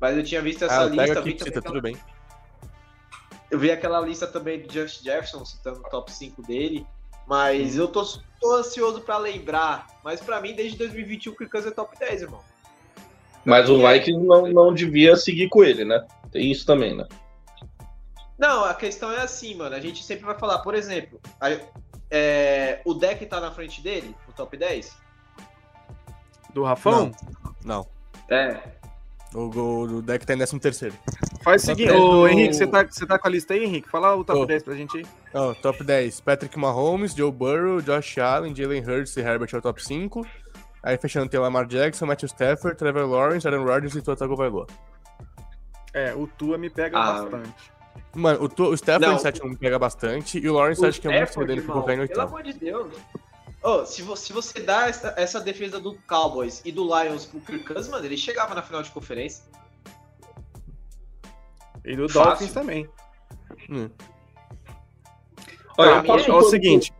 [0.00, 1.20] Mas eu tinha visto essa ah, lista.
[1.20, 1.96] Vi também, tudo bem.
[3.50, 6.86] Eu vi aquela lista também do Just Jefferson, citando o top 5 dele.
[7.26, 7.82] Mas hum.
[7.82, 8.04] eu tô,
[8.40, 9.88] tô ansioso para lembrar.
[10.02, 12.42] Mas para mim, desde 2021, o Kirk é top 10, irmão.
[13.44, 16.06] Mas o Vikings não, não devia seguir com ele, né?
[16.30, 17.06] Tem isso também, né?
[18.38, 19.74] Não, a questão é assim, mano.
[19.74, 21.56] A gente sempre vai falar, por exemplo, a,
[22.10, 24.96] é, o deck tá na frente dele, no top 10?
[26.52, 27.12] Do Rafão?
[27.64, 27.86] Não.
[28.28, 28.36] não.
[28.36, 28.58] É.
[29.34, 30.94] O, o, o deck tá em 13 terceiro.
[31.42, 33.88] Faz o seguinte, ô Henrique, você tá, você tá com a lista aí, Henrique?
[33.88, 34.46] Fala o top oh.
[34.46, 35.06] 10 pra gente aí.
[35.32, 36.20] Oh, top 10.
[36.20, 40.26] Patrick Mahomes, Joe Burrow, Josh Allen, Jalen Hurts e Herbert é o top 5.
[40.82, 44.66] Aí fechando tem o Lamar Jackson, Matthew Stafford, Trevor Lawrence, Aaron Rodgers e Tua Tagovailoa.
[45.92, 47.72] É, o Tua me pega ah, bastante.
[48.14, 51.00] Mano, o, Tua, o Stafford em sétimo me pega bastante e o Lawrence o acho
[51.00, 52.20] que é muito dele pra colocar em oitavo.
[52.20, 52.94] Pelo amor de Deus.
[53.62, 57.40] Oh, se, você, se você dá essa, essa defesa do Cowboys e do Lions pro
[57.40, 59.44] Kirk Cousins, mano, ele chegava na final de conferência.
[61.84, 62.30] E do Fácil.
[62.30, 62.88] Dolphins também.
[63.68, 63.90] Hum.
[65.76, 66.92] Olha, é o seguinte,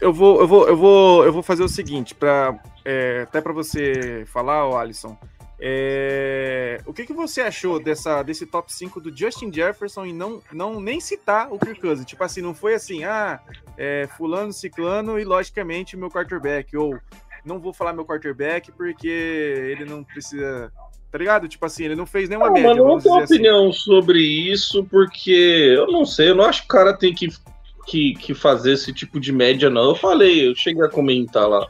[0.00, 3.52] eu vou, eu vou, eu vou, eu vou fazer o seguinte, para é, até para
[3.52, 5.16] você falar, o Alisson.
[5.58, 10.42] É, o que, que você achou dessa, desse top 5 do Justin Jefferson e não,
[10.52, 12.04] não nem citar o Kirk Cousins?
[12.04, 13.40] Tipo assim, não foi assim, ah,
[13.78, 16.98] é, fulano, ciclano e logicamente meu quarterback, ou
[17.44, 20.72] não vou falar meu quarterback porque ele não precisa
[21.10, 21.46] tá ligado?
[21.46, 22.70] Tipo assim, ele não fez nenhuma não, média.
[22.70, 23.34] Mano, eu não tenho assim.
[23.34, 25.30] opinião sobre isso, porque
[25.76, 27.28] eu não sei, eu não acho que o cara tem que,
[27.86, 29.90] que, que fazer esse tipo de média, não.
[29.90, 31.68] Eu falei, eu cheguei a comentar lá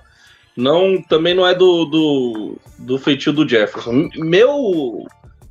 [0.56, 4.08] não também não é do, do, do feitio do Jefferson.
[4.16, 5.06] Meu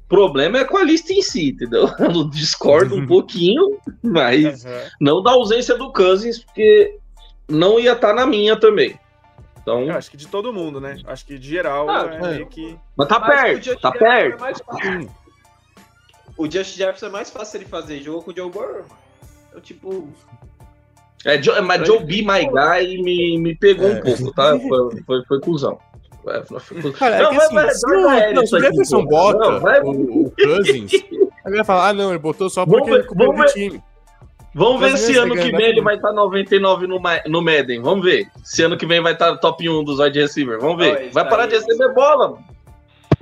[0.07, 1.89] problema é com a lista em si, entendeu?
[1.99, 4.71] Eu discordo um pouquinho, mas uhum.
[5.01, 6.97] não da ausência do Cousins, porque
[7.47, 8.99] não ia estar tá na minha também.
[9.61, 9.83] Então...
[9.83, 10.99] Eu acho que de todo mundo, né?
[11.05, 12.77] Acho que de geral ah, é, é meio que.
[12.97, 14.43] Mas tá mas perto, tá perto.
[14.45, 15.23] É
[16.37, 18.85] o Just Jefferson é mais fácil ele fazer jogo com o Joe Burrow.
[19.49, 20.09] Então, tipo,
[21.25, 23.93] é, mas Joe B, My Guy, me, me pegou é.
[23.93, 24.57] um pouco, tá?
[24.59, 25.79] Foi, foi, foi cuzão.
[26.27, 26.41] É,
[26.97, 29.81] Cara, não, é que assim, vai, se, o, não, se o Jefferson bota não, vai...
[29.81, 33.37] o, o Cousins, ele vai falar, ah, não, ele botou só porque vamos, ele comprou
[33.37, 33.83] o time.
[34.55, 37.81] Vamos ver se ano que vem ele vai estar 99 no, no Madden.
[37.81, 38.27] Vamos ver.
[38.43, 40.59] Se ano que vem vai estar top 1 dos wide receiver.
[40.59, 41.09] Vamos ver.
[41.11, 42.45] vai parar de receber bola, mano.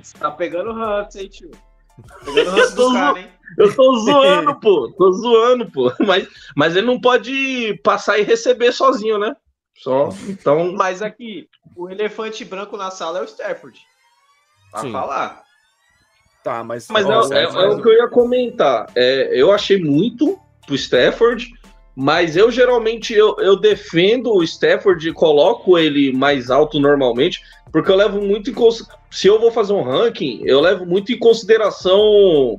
[0.00, 1.50] Você tá pegando Hunt, hein, tio?
[2.34, 3.28] Pegando Hunt do cara, hein?
[3.58, 4.92] Eu tô zoando, pô.
[4.96, 5.92] Tô zoando, pô.
[6.00, 9.34] Mas, mas ele não pode passar e receber sozinho, né?
[9.76, 10.10] Só.
[10.28, 10.72] Então.
[10.72, 13.78] Mas aqui, o elefante branco na sala é o Stafford.
[14.70, 14.92] Pra Sim.
[14.92, 15.42] falar.
[16.42, 16.88] Tá, mas.
[16.88, 18.86] Mas é, é, é, o que eu ia comentar.
[18.94, 21.50] É, eu achei muito pro Stafford.
[21.94, 27.90] Mas eu geralmente eu, eu defendo o Stafford e coloco ele mais alto normalmente, porque
[27.90, 28.54] eu levo muito em
[29.10, 32.58] se eu vou fazer um ranking, eu levo muito em consideração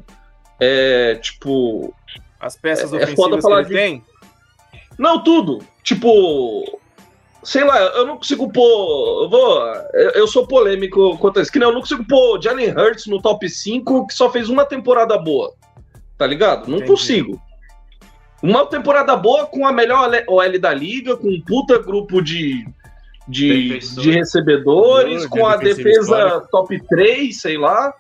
[0.64, 1.94] é, tipo.
[2.40, 3.86] As peças é, ofensivas é foda falar que ele de...
[3.86, 4.04] tem?
[4.98, 5.60] Não, tudo.
[5.84, 6.80] Tipo,
[7.44, 9.24] sei lá, eu não consigo pôr.
[9.24, 9.74] Eu, vou,
[10.16, 11.52] eu, sou polêmico quanto a isso.
[11.52, 14.66] Que não, eu não consigo pôr Jalen Hurts no top 5 que só fez uma
[14.66, 15.54] temporada boa.
[16.18, 16.68] Tá ligado?
[16.68, 16.92] Não Entendi.
[16.92, 17.42] consigo.
[18.42, 22.68] Uma temporada boa com a melhor OL da liga, com um puta grupo de,
[23.28, 27.94] de, de recebedores, com a defesa top 3, sei lá.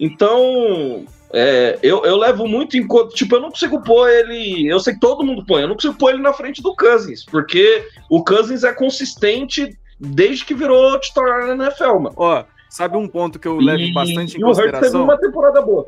[0.00, 1.04] Então,
[1.38, 3.14] é, eu, eu levo muito em conta.
[3.14, 4.66] Tipo, eu não consigo pôr ele.
[4.66, 7.24] Eu sei que todo mundo põe, eu não consigo pôr ele na frente do Cousins,
[7.24, 12.14] porque o Cousins é consistente desde que virou titular na NFL, mano.
[12.16, 15.04] Ó, sabe um ponto que eu levo E- bastante em e o Hurts teve consideração?
[15.04, 15.86] uma temporada boa.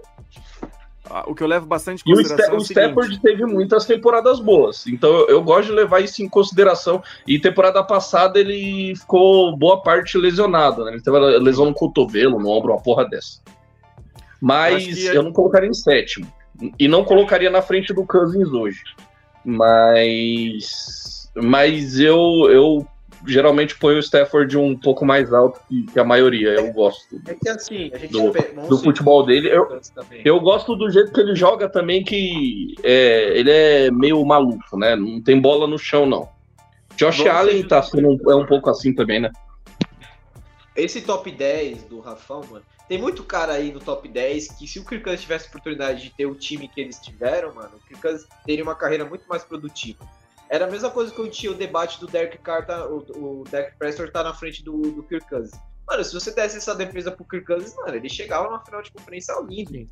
[1.11, 2.91] Ah, O que eu levo bastante em E o, consideração Sta- é o.
[2.91, 4.87] Stafford teve muitas temporadas boas.
[4.87, 7.03] Então eu, eu gosto de levar isso em consideração.
[7.27, 10.93] E temporada passada ele ficou boa parte lesionado, né?
[10.93, 13.41] Ele teve lesão no cotovelo, no ombro, uma porra dessa.
[14.41, 16.27] Mas Acho que eu não colocaria em sétimo.
[16.79, 18.83] E não colocaria na frente do Cousins hoje.
[19.45, 21.31] Mas.
[21.35, 22.21] Mas eu,
[22.51, 22.87] eu
[23.27, 26.49] geralmente ponho o Stafford um pouco mais alto que, que a maioria.
[26.51, 27.21] Eu gosto.
[27.27, 29.49] É que assim, a gente Do- vamos Do futebol dele.
[29.49, 30.23] Eu, também.
[30.25, 34.97] eu gosto do jeito que ele joga também, que é, ele é meio maluco, né?
[34.97, 36.29] Não tem bola no chão, não.
[36.97, 39.31] Josh Vamos Allen tá sendo um- é um pouco assim também, né?
[40.75, 44.81] Esse top 10 do Rafão, mano, tem muito cara aí no top 10 que se
[44.81, 47.87] o Kirk Cousins tivesse a oportunidade de ter o time que eles tiveram, mano, o
[47.87, 50.09] Kirk Cousins teria uma carreira muito mais produtiva.
[50.49, 53.45] Era a mesma coisa que eu tinha o debate do Derek Carr, tá, o, o
[53.51, 55.61] Derek Prescott tá na frente do, do Kirk Cousins.
[55.87, 58.91] Mano, se você desse essa defesa pro Kirk Cousins, mano, ele chegava na final de
[58.91, 59.87] conferência lindo.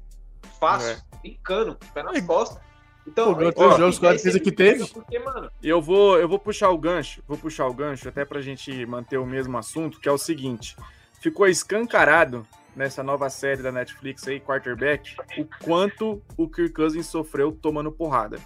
[0.59, 1.19] Fácil, É.
[1.21, 2.63] brincando, pé nas costas.
[3.07, 4.87] Então, Pô, ó, jogos com a aí você defesa que teve.
[4.89, 8.41] Porque, mano, eu vou, eu vou puxar o gancho, vou puxar o gancho até pra
[8.41, 10.75] gente manter o mesmo assunto, que é o seguinte:
[11.21, 17.51] ficou escancarado nessa nova série da Netflix aí, Quarterback, o quanto o Kirk Cousins sofreu
[17.51, 18.39] tomando porrada.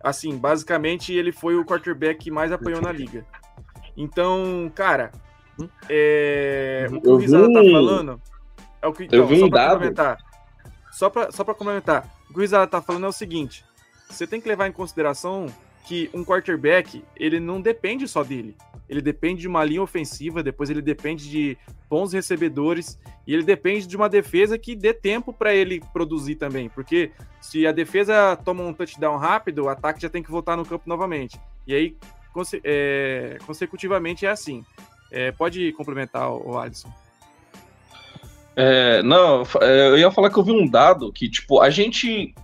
[0.00, 3.24] Assim, basicamente ele foi o quarterback que mais apanhou na liga.
[3.96, 5.12] Então, cara,
[5.88, 8.20] é, o que o Risada vi tá falando
[8.80, 9.72] é o que eu vi só um pra dado.
[9.72, 10.18] complementar.
[10.90, 13.64] Só pra, só pra complementar, o que o Risada tá falando é o seguinte:
[14.10, 15.46] você tem que levar em consideração
[15.84, 18.56] que um quarterback, ele não depende só dele.
[18.88, 21.56] Ele depende de uma linha ofensiva, depois ele depende de
[21.88, 26.68] bons recebedores e ele depende de uma defesa que dê tempo para ele produzir também,
[26.68, 30.64] porque se a defesa toma um touchdown rápido, o ataque já tem que voltar no
[30.64, 31.38] campo novamente.
[31.66, 31.96] E aí,
[32.32, 34.64] conse- é, consecutivamente é assim.
[35.10, 36.90] É, pode complementar, o Alisson.
[38.54, 42.34] É, não, é, eu ia falar que eu vi um dado que, tipo, a gente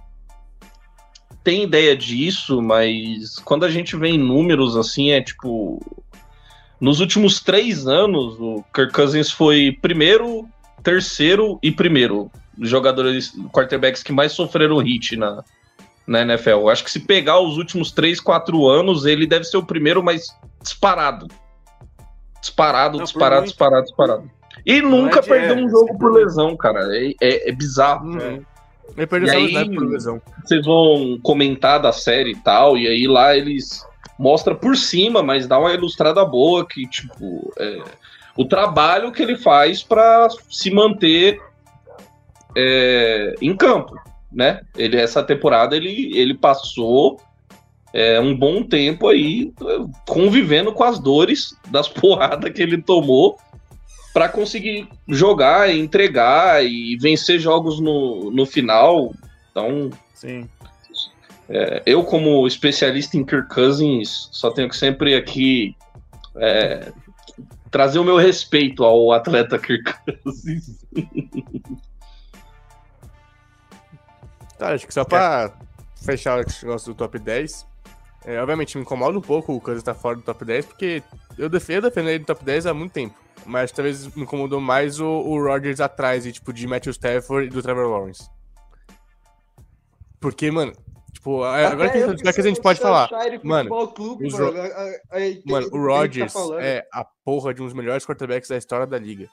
[1.48, 5.80] tem ideia disso, mas quando a gente vê em números assim, é tipo.
[6.78, 10.46] Nos últimos três anos, o Kirk Cousins foi primeiro,
[10.82, 12.30] terceiro e primeiro
[12.60, 15.42] jogadores quarterbacks que mais sofreram hit na,
[16.06, 16.50] na NFL.
[16.50, 20.02] Eu acho que se pegar os últimos três, quatro anos, ele deve ser o primeiro
[20.02, 20.26] mais
[20.62, 21.28] disparado.
[22.42, 24.30] Disparado, Não, disparado, disparado, disparado.
[24.66, 26.80] E Não nunca é de- perdeu é, um jogo por lesão, cara.
[26.94, 28.06] É, é- é bizarro.
[28.06, 28.44] Uhum.
[28.96, 30.22] Ele perdeu E aí- o snap por lesão.
[30.44, 33.86] Vocês vão comentar da série e tal, e aí lá eles
[34.18, 37.82] mostra por cima, mas dá uma ilustrada boa que, tipo, é,
[38.36, 41.40] o trabalho que ele faz para se manter
[42.56, 43.94] é, em campo,
[44.32, 44.62] né?
[44.76, 47.20] Ele essa temporada ele, ele passou
[47.92, 49.52] é, um bom tempo aí
[50.06, 53.38] convivendo com as dores das porradas que ele tomou
[54.18, 59.14] para conseguir jogar, e entregar e vencer jogos no, no final.
[59.52, 60.50] Então, Sim.
[61.48, 65.76] é, eu, como especialista em Kirk Cousins, só tenho que sempre aqui
[66.34, 66.90] é,
[67.70, 70.84] trazer o meu respeito ao atleta Kirk Cousins.
[74.58, 75.52] Cara, acho que só pra
[76.04, 77.64] fechar esse negócio do top 10,
[78.24, 81.04] é, obviamente me incomoda um pouco o Cousins estar fora do top 10, porque
[81.38, 83.27] eu defendo, eu defendo ele no top 10 há muito tempo.
[83.46, 87.50] Mas talvez me incomodou mais o, o Rodgers atrás, e, tipo, de Matthew Stafford e
[87.50, 88.28] do Trevor Lawrence.
[90.20, 90.72] Porque, mano,
[91.12, 93.08] tipo, agora que, agora que a gente pode falar.
[93.42, 93.70] Mano,
[94.20, 94.52] os Ro-
[95.46, 99.28] Mano, o Rodgers é a porra de um dos melhores quarterbacks da história da liga.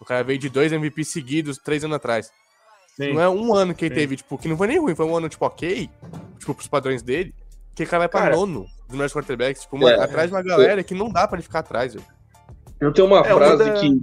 [0.00, 2.32] O cara veio de dois MVP seguidos três anos atrás.
[2.96, 3.12] Sim.
[3.14, 4.00] Não é um ano que ele Sim.
[4.00, 5.88] teve, tipo, que não foi nem ruim, foi um ano, tipo, ok,
[6.38, 7.34] tipo, pros padrões dele,
[7.74, 10.04] que o cara vai pra Cara, nono dos melhores quarterbacks, tipo, mano, É.
[10.04, 12.04] atrás de uma galera que não dá pra ele ficar atrás, velho.
[12.80, 14.02] Eu tenho uma É, frase uma da- que.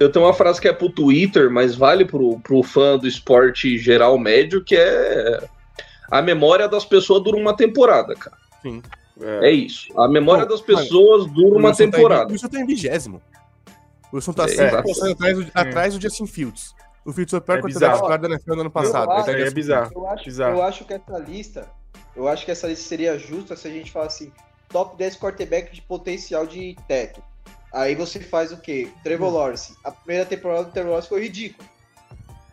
[0.00, 3.78] Eu tenho uma frase que é pro Twitter, mas vale pro, pro fã do esporte
[3.78, 5.38] geral médio, que é.
[6.10, 8.36] A memória das pessoas dura uma temporada, cara.
[8.62, 8.82] Sim.
[9.40, 9.88] É isso.
[9.98, 12.28] A memória Pô, das pessoas dura O uma Wilson tá em- temporada.
[12.28, 13.22] o Wilson tá em vigésimo.
[14.12, 16.74] O Wilson tá É, 5% atrás, do, atrás do Justin Fields.
[17.04, 19.10] O Fields foi o pior É quarterback titular da NFL no ano passado.
[19.12, 19.92] acho- tá É bizarro.
[19.94, 20.56] Eu acho, Bizarro.
[20.56, 21.66] eu acho que essa lista
[22.16, 24.30] Eu acho que essa lista seria justa se a gente falar assim,
[24.68, 27.20] top 10 quarterback de potencial de teto.
[27.74, 28.88] Aí você faz o quê?
[29.02, 29.34] Trevor Hum.
[29.36, 29.74] Lawrence.
[29.82, 31.68] A primeira temporada do Trevor Lawrence foi ridículo.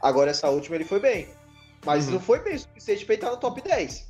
[0.02, 1.30] Agora essa última ele foi bem.
[1.86, 2.14] Mas Uhum.
[2.14, 4.10] não foi bem o suficiente pra estar no top 10.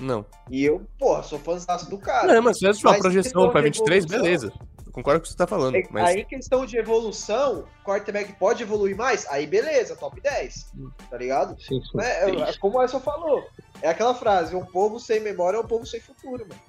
[0.00, 0.24] Não.
[0.50, 2.32] E eu, porra, sou fãzaço do cara.
[2.34, 4.52] Não, mas se tivesse uma Mas projeção pra de 23, evolução- beleza.
[4.86, 5.76] Eu concordo com o que você tá falando.
[5.76, 9.26] É- Mas Aí, questão de evolução, quarterback pode evoluir mais?
[9.28, 10.72] Aí, beleza, top 10.
[11.10, 11.60] Tá ligado?
[11.60, 12.00] Sim, sim.
[12.00, 13.44] É, é, como o Edson falou,
[13.82, 16.60] é aquela frase: um povo sem memória é um povo sem futuro, mano.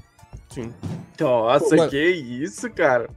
[0.49, 0.73] sim.
[1.19, 1.89] Nossa, Pô, mano.
[1.91, 3.09] que isso, cara.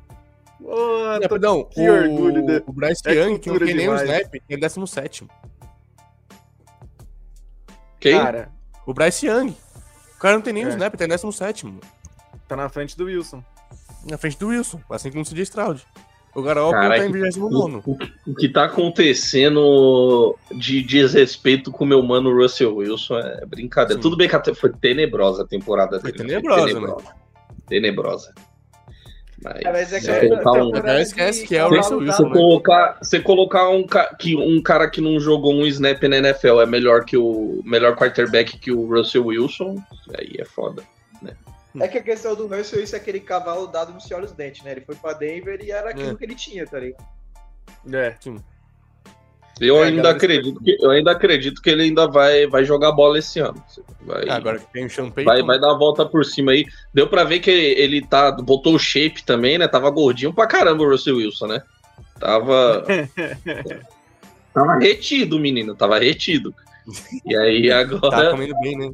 [0.62, 3.96] Tô- Rapidão, que o, orgulho de- o Bryce é Young, que não tem nem um
[3.96, 4.02] demais.
[4.10, 5.26] snap, é 17.
[8.00, 8.18] Quem?
[8.18, 8.50] Cara,
[8.86, 9.50] O Bryce Young.
[10.16, 10.72] O cara não tem nem um É.
[10.72, 11.72] snap, tá em 17.
[12.48, 13.42] tá na frente do Wilson.
[14.08, 15.86] Na frente do Wilson, assim como o CJ Stroud.
[16.34, 17.82] O Garoppolo tá em 29.
[17.84, 17.98] O, o-
[18.28, 23.94] o que tá acontecendo de desrespeito com o meu mano Russell Wilson é brincadeira.
[24.00, 24.00] Sim.
[24.02, 26.24] Tudo bem que até foi tenebrosa a temporada Foi dele.
[26.28, 27.14] tenebrosa, tenebrosa.
[27.68, 28.34] Tenebrosa.
[29.42, 32.22] Mas, É, mas é se colocar um- Não esquece que é o Russell Wilson, você
[32.28, 32.32] né?
[32.32, 36.60] colocar, você colocar um, ca- que, um cara que não jogou um snap na NFL
[36.60, 39.82] é melhor que o melhor quarterback que o Russell Wilson,
[40.16, 40.82] aí é foda.
[41.80, 44.62] É que a questão do Russell isso é aquele cavalo dado no Senhor dos Dentes,
[44.62, 44.72] né?
[44.72, 46.14] Ele foi pra Denver e era aquilo É.
[46.14, 47.02] que ele tinha, tá ligado?
[47.90, 48.14] É.
[49.62, 53.18] Eu É, ainda acredito que eu ainda acredito que ele ainda vai, vai jogar bola
[53.18, 53.62] esse ano.
[54.00, 55.24] Vai, Ah, agora que tem o Payton.
[55.24, 56.64] vai, vai dar a volta por cima aí.
[56.92, 59.68] Deu pra ver que ele tá botou o shape também, né?
[59.68, 61.62] Tava gordinho pra caramba o Russell Wilson, né?
[62.18, 62.84] Tava
[64.52, 66.54] tava retido, menino, tava retido.
[67.26, 68.90] E aí Tá agora comendo bem, né?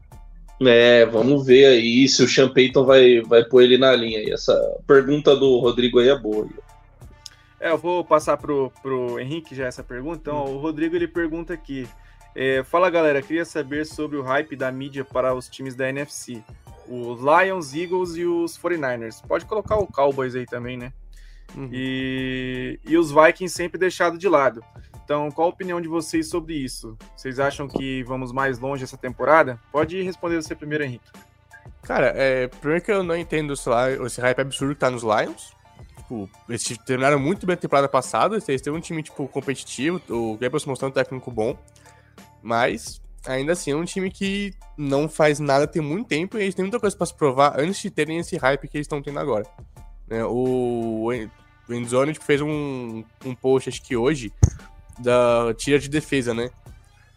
[0.61, 4.19] É, vamos ver aí se o Sean Payton vai, vai pôr ele na linha.
[4.21, 4.53] E essa
[4.87, 6.49] pergunta do Rodrigo aí é boa.
[7.61, 10.19] É, eu vou passar pro, pro Henrique já essa pergunta.
[10.21, 11.89] Então, ó, o Rodrigo ele pergunta aqui.
[12.35, 16.43] é, Fala galera, queria saber sobre o hype da mídia para os times da NFC.
[16.87, 19.27] Os Lions, Eagles e os 49ers.
[19.27, 20.93] Pode colocar o Cowboys aí também, né?
[21.57, 21.69] Uhum.
[21.73, 24.63] E, e os Vikings sempre deixado de lado.
[25.05, 26.97] Então, qual a opinião de vocês sobre isso?
[27.17, 29.59] Vocês acham que vamos mais longe essa temporada?
[29.73, 31.11] Pode responder você primeiro, Henrique.
[31.83, 35.55] Cara, é, primeiro que eu não entendo lá, esse hype absurdo que tá nos Lions.
[36.09, 40.39] Tipo, eles terminaram muito bem a temporada passada, eles têm um time, tipo, competitivo, o
[40.39, 41.55] Gabriel mostrando um técnico bom,
[42.43, 46.55] mas ainda assim é um time que não faz nada tem muito tempo e eles
[46.55, 49.19] têm muita coisa pra se provar antes de terem esse hype que eles estão tendo
[49.19, 49.45] agora.
[50.07, 50.25] né?
[50.25, 51.11] o,
[51.69, 54.33] Endzone tipo, fez um, um post, acho que hoje,
[54.99, 56.49] da tira de defesa, né?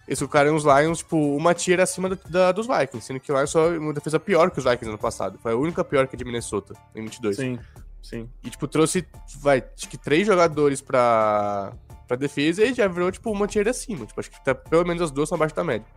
[0.05, 3.35] Eles colocaram os Lions, tipo, uma tira acima da, da- dos Vikings, sendo que o
[3.35, 5.39] Lions só é uma defesa pior que os Vikings ano passado.
[5.41, 7.37] Foi a única pior que a de Minnesota, em 22.
[7.37, 7.57] Sim,
[8.01, 8.29] sim.
[8.43, 9.05] E, tipo, trouxe,
[9.39, 11.73] vai, acho que três jogadores pra,
[12.07, 14.05] pra defesa e já virou, tipo, uma tira acima.
[14.05, 15.87] Tipo, acho que tá, pelo menos as duas são abaixo da média.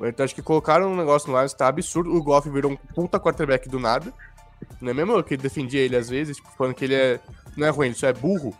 [0.00, 2.14] Então, acho que colocaram um negócio no Lions, tá absurdo.
[2.14, 4.12] O Goff virou um puta quarterback do nada.
[4.80, 7.20] Não é mesmo eu que defendia ele às vezes, tipo, falando que ele é,
[7.56, 8.54] não é ruim, ele só é burro.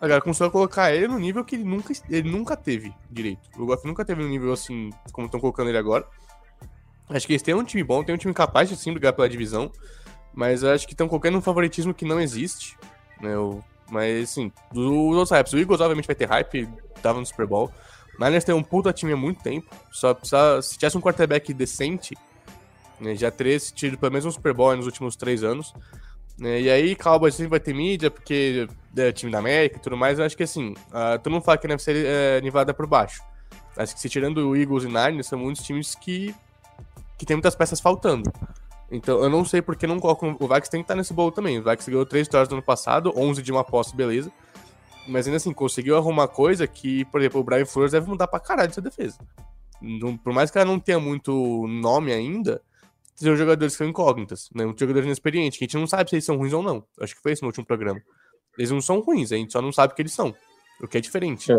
[0.00, 3.48] A galera começou a colocar ele no nível que ele nunca, ele nunca teve direito.
[3.56, 6.06] O Goff nunca teve um nível assim, como estão colocando ele agora.
[7.08, 9.28] Acho que eles têm um time bom, tem um time capaz de sim brigar pela
[9.28, 9.70] divisão.
[10.34, 12.76] Mas eu acho que estão colocando um favoritismo que não existe.
[13.20, 13.36] Né?
[13.36, 15.52] O- mas, assim, dos outros hypes.
[15.52, 16.68] O Eagles, obviamente, vai ter hype,
[17.02, 17.70] tava no Super Bowl.
[18.18, 19.68] Niners tem um puta time há muito tempo.
[19.92, 22.16] Só precisa, se tivesse um quarterback decente,
[23.00, 25.74] né, já teria tido pelo menos um Super Bowl nos últimos três anos.
[26.38, 26.60] né?
[26.62, 28.66] e aí, Cowboys sempre vai ter mídia, porque
[28.96, 30.18] é time da América e tudo mais.
[30.18, 33.22] Eu acho que, assim, uh, todo mundo fala que deve ser é, nivelada por baixo.
[33.76, 36.34] Acho que se tirando o Eagles e Niners, são muitos times que,
[37.18, 38.32] que tem muitas peças faltando.
[38.90, 40.36] Então, eu não sei porque não colocam.
[40.38, 41.58] O Vikings tem que estar nesse bolo também.
[41.58, 44.30] O Vikings ganhou três vitórias no ano passado, 11 de uma aposta, beleza.
[45.08, 48.40] Mas ainda assim, conseguiu arrumar coisa que, por exemplo, o Brian Flores deve mudar pra
[48.40, 49.18] caralho essa defesa.
[49.80, 52.62] Não- por mais que ela não tenha muito nome ainda,
[53.18, 54.64] tem jogadores que são incógnitas, né?
[54.64, 56.84] Muitos jogadores inexperientes, que a gente não sabe se eles são ruins ou não.
[57.00, 58.00] Acho que foi esse no último programa.
[58.56, 60.34] Eles não são ruins, a gente só não sabe que eles são.
[60.80, 61.52] O que é diferente.
[61.52, 61.56] É.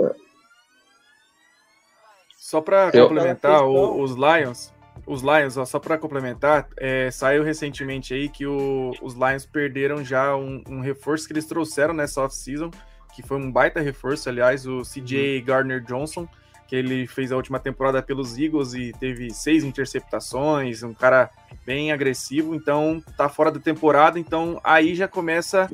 [2.39, 4.71] Só para Eu- complementar, o- os Lions,
[5.05, 10.03] os Lions, ó, só para complementar, é, saiu recentemente aí que o- os Lions perderam
[10.03, 12.71] já um, um reforço que eles trouxeram nessa off-season,
[13.13, 16.27] que foi um baita reforço, aliás, o CJ Gardner Johnson,
[16.67, 21.29] que ele fez a última temporada pelos Eagles e teve seis interceptações, um cara
[21.65, 25.69] bem agressivo, então tá fora da temporada, então aí já começa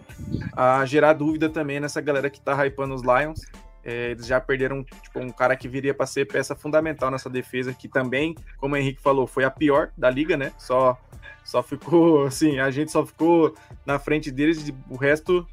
[0.56, 3.42] a gerar dúvida também nessa galera que tá hypando os Lions.
[3.84, 7.74] É, eles já perderam tipo, um cara que viria para ser peça fundamental nessa defesa,
[7.74, 10.52] que também, como o Henrique falou, foi a pior da liga, né?
[10.58, 11.00] Só,
[11.44, 13.56] só ficou assim, a gente só ficou
[13.86, 15.46] na frente deles, e o resto.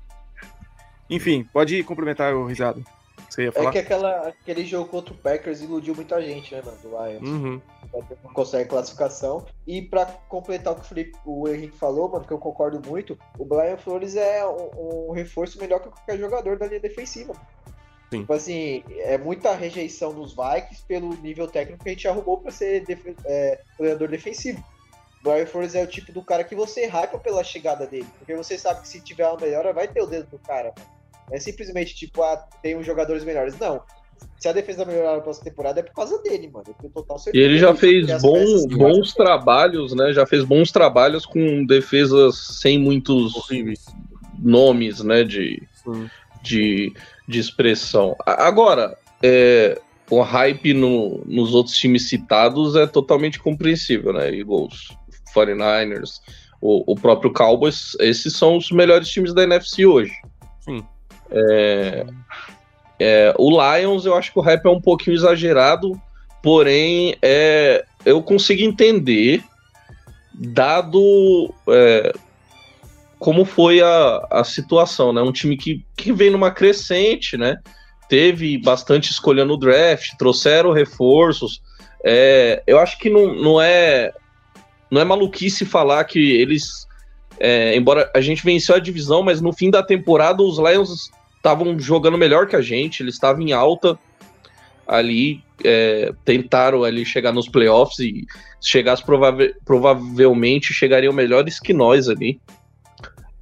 [1.08, 2.84] Enfim, pode complementar o risado.
[3.28, 3.72] Você ia É falar?
[3.72, 7.28] que aquela, aquele jogo contra o Packers iludiu muita gente, né, mano, do Lions.
[7.28, 7.60] Uhum.
[8.24, 9.44] não consegue classificação.
[9.66, 13.18] E para completar o que o, Felipe, o Henrique falou, mano, que eu concordo muito,
[13.38, 17.34] o Brian Flores é um, um reforço melhor que qualquer jogador da linha defensiva.
[18.10, 18.20] Sim.
[18.20, 22.50] Tipo assim, é muita rejeição dos Vikings pelo nível técnico que a gente arrumou para
[22.50, 24.64] ser def é, jogador defensivo.
[25.20, 28.34] O Brian Flores é o tipo do cara que você hypa pela chegada dele, porque
[28.34, 30.72] você sabe que se tiver uma melhora, vai ter o dedo do cara.
[31.28, 33.58] Não é simplesmente tipo, ah, tem uns jogadores melhores.
[33.58, 33.82] Não,
[34.38, 36.64] se a defesa melhorar na próxima temporada é por causa dele, mano.
[36.94, 37.44] total certeza.
[37.44, 40.12] E ele já fez bom, bons trabalhos, né?
[40.12, 43.84] Já fez bons trabalhos com defesas sem muitos Horríveis.
[44.38, 45.24] nomes, né?
[45.24, 45.62] De,
[46.42, 46.92] de,
[47.28, 48.16] de expressão.
[48.24, 49.78] Agora, é,
[50.10, 54.34] o hype no, nos outros times citados é totalmente compreensível, né?
[54.34, 54.88] Eagles,
[55.34, 56.20] 49ers,
[56.60, 60.12] o, o próprio Cowboys, esses são os melhores times da NFC hoje.
[60.60, 60.82] Sim.
[61.30, 62.06] É,
[62.98, 66.00] é, o Lions, eu acho que o hype é um pouquinho exagerado,
[66.42, 69.44] porém, é, eu consigo entender,
[70.34, 72.12] dado é,
[73.18, 75.20] como foi a, a situação, né?
[75.20, 77.56] Um time que, que vem numa crescente, né?
[78.08, 81.60] Teve bastante escolha no draft, trouxeram reforços.
[82.04, 84.12] É, eu acho que não, não é
[84.90, 86.86] não é maluquice falar que eles,
[87.38, 91.78] é, embora a gente venceu a divisão, mas no fim da temporada os Lions estavam
[91.78, 93.98] jogando melhor que a gente, eles estavam em alta
[94.86, 98.26] ali, é, tentaram ali chegar nos playoffs e
[98.60, 102.40] chegasse prova provavelmente chegariam melhores que nós ali.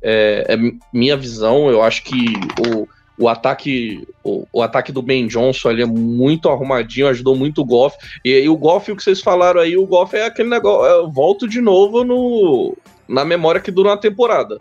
[0.08, 0.56] É, é,
[0.92, 2.34] minha visão, eu acho que
[2.64, 2.86] o,
[3.18, 7.64] o ataque o, o, ataque do Ben Johnson ali é muito arrumadinho, ajudou muito o
[7.64, 7.96] Goff.
[8.24, 11.10] E, e o Goff, o que vocês falaram aí, o Goff é aquele negócio, eu
[11.10, 12.76] volto de novo no,
[13.08, 14.58] na memória que durou a temporada.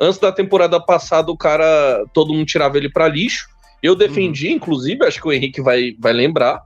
[0.00, 3.46] Antes da temporada passada, o cara, todo mundo tirava ele para lixo.
[3.82, 4.54] Eu defendi, uhum.
[4.54, 6.62] inclusive, acho que o Henrique vai, vai lembrar.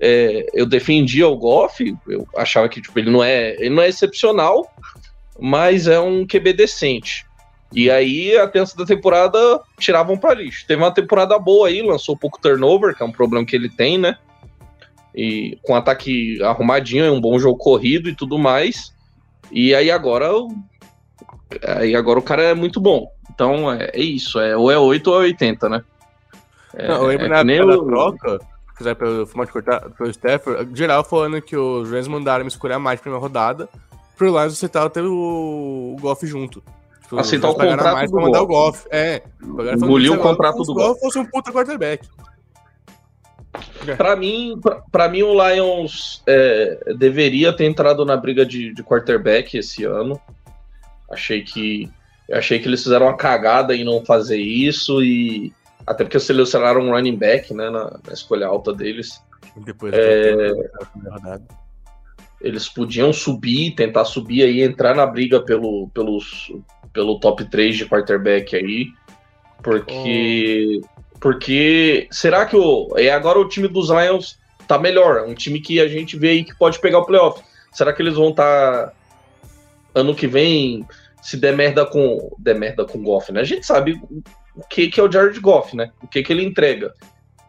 [0.00, 3.88] É, eu defendia o Goff, eu achava que tipo, ele, não é, ele não é
[3.88, 4.66] excepcional,
[5.38, 7.27] mas é um QB decente.
[7.72, 10.66] E aí, até antes da temporada, tiravam para lixo.
[10.66, 13.98] Teve uma temporada boa aí, lançou pouco turnover, que é um problema que ele tem,
[13.98, 14.16] né?
[15.14, 18.94] E com ataque arrumadinho, é um bom jogo corrido e tudo mais.
[19.50, 20.30] E aí agora
[21.66, 23.10] Aí agora o cara é muito bom.
[23.30, 25.84] Então é, é isso, é ou é 8 ou é 80, né?
[26.74, 27.86] É, não, eu lembro é na, na o...
[27.86, 32.50] troca, se quiser pelo formato cortar, pelo Stafford, geral falando que os Rams mandaram me
[32.50, 33.68] escolher mais na primeira rodada,
[34.16, 36.62] pro Lions aceitar até o, o Goff junto.
[37.08, 38.86] Tipo, aceitar o contrato mais do mandar o Goff.
[38.90, 39.22] É,
[39.74, 41.00] engoliu o contrato do Goff.
[41.00, 42.06] fosse um puta quarterback.
[43.96, 44.60] Para mim,
[44.92, 50.20] para mim o Lions é, deveria ter entrado na briga de, de quarterback esse ano.
[51.10, 51.90] Achei que
[52.30, 55.50] achei que eles fizeram uma cagada em não fazer isso e
[55.86, 59.22] até porque selecionaram um running back, né, na, na escolha alta deles.
[59.56, 60.52] Depois é,
[62.38, 66.52] eles podiam subir, tentar subir aí, entrar na briga pelo, pelos,
[66.92, 68.86] pelo top 3 de quarterback aí,
[69.62, 70.88] porque oh.
[71.20, 75.80] porque será que o é agora o time dos Lions tá melhor, um time que
[75.80, 77.42] a gente vê aí que pode pegar o playoff.
[77.72, 78.92] Será que eles vão estar tá
[79.94, 80.86] ano que vem,
[81.22, 82.34] se der merda com.
[82.38, 83.40] Der merda com Goff, né?
[83.40, 84.00] A gente sabe
[84.54, 85.90] o que, que é o Jared Goff, né?
[86.02, 86.92] O que, que ele entrega.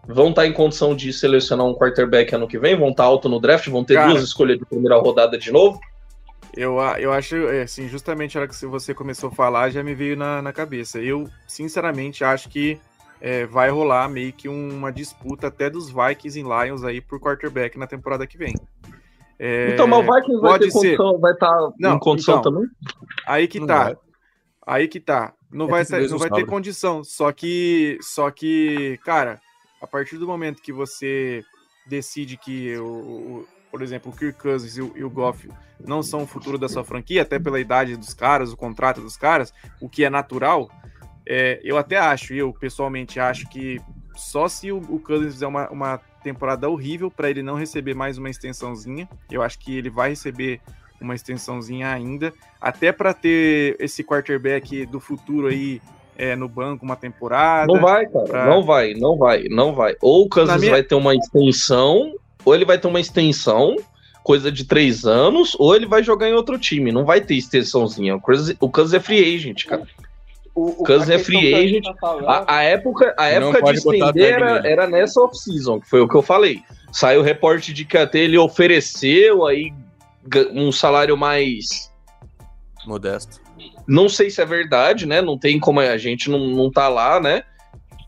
[0.07, 2.75] Vão estar tá em condição de selecionar um quarterback ano que vem?
[2.75, 3.67] Vão estar tá alto no draft?
[3.67, 5.79] Vão ter Cara, duas escolhas de primeira rodada de novo?
[6.55, 9.93] Eu, eu acho, é, assim, justamente a hora que você começou a falar, já me
[9.93, 10.99] veio na, na cabeça.
[10.99, 12.79] Eu, sinceramente, acho que
[13.21, 17.77] é, vai rolar meio que uma disputa até dos Vikings e Lions aí por quarterback
[17.77, 18.55] na temporada que vem.
[19.37, 20.97] É, então, mas o Vikings vai ter ser.
[20.97, 22.69] condição, vai estar tá não, em condição então, também?
[23.25, 23.83] Aí que não tá.
[23.83, 23.97] Vai.
[24.67, 25.33] Aí que tá.
[25.51, 27.03] Não é vai, ter, não vai ter condição.
[27.03, 29.41] Só que, só que, cara,
[29.81, 31.43] a partir do momento que você
[31.87, 35.49] decide que, o por exemplo, o Kirk Cousins e o, e o Goff
[35.85, 39.15] não são o futuro da sua franquia, até pela idade dos caras, o contrato dos
[39.15, 40.69] caras, o que é natural,
[41.25, 43.79] é, eu até acho, eu pessoalmente acho que
[44.15, 48.17] só se o, o Cousins fizer uma, uma temporada horrível para ele não receber mais
[48.17, 49.07] uma extensãozinha.
[49.31, 50.59] Eu acho que ele vai receber
[50.99, 55.81] uma extensãozinha ainda, até para ter esse quarterback do futuro aí
[56.17, 57.71] é, no banco uma temporada.
[57.71, 58.25] Não vai, cara.
[58.25, 58.45] Pra...
[58.45, 59.95] Não vai, não vai, não vai.
[60.01, 60.71] Ou o Cousins minha...
[60.71, 62.13] vai ter uma extensão,
[62.45, 63.75] ou ele vai ter uma extensão,
[64.23, 66.91] coisa de três anos, ou ele vai jogar em outro time.
[66.91, 68.15] Não vai ter extensãozinha.
[68.59, 69.87] O Cousins é free agent, cara.
[70.55, 71.85] O, o é free agent.
[71.99, 76.07] Tá a, a, época, a época de estender era, era nessa off-season, que foi o
[76.07, 76.61] que eu falei.
[76.91, 79.71] Saiu o reporte de que até ele ofereceu aí
[80.51, 81.91] um salário mais
[82.85, 83.39] modesto.
[83.87, 85.21] Não sei se é verdade, né?
[85.21, 87.43] Não tem como a gente não, não tá lá, né?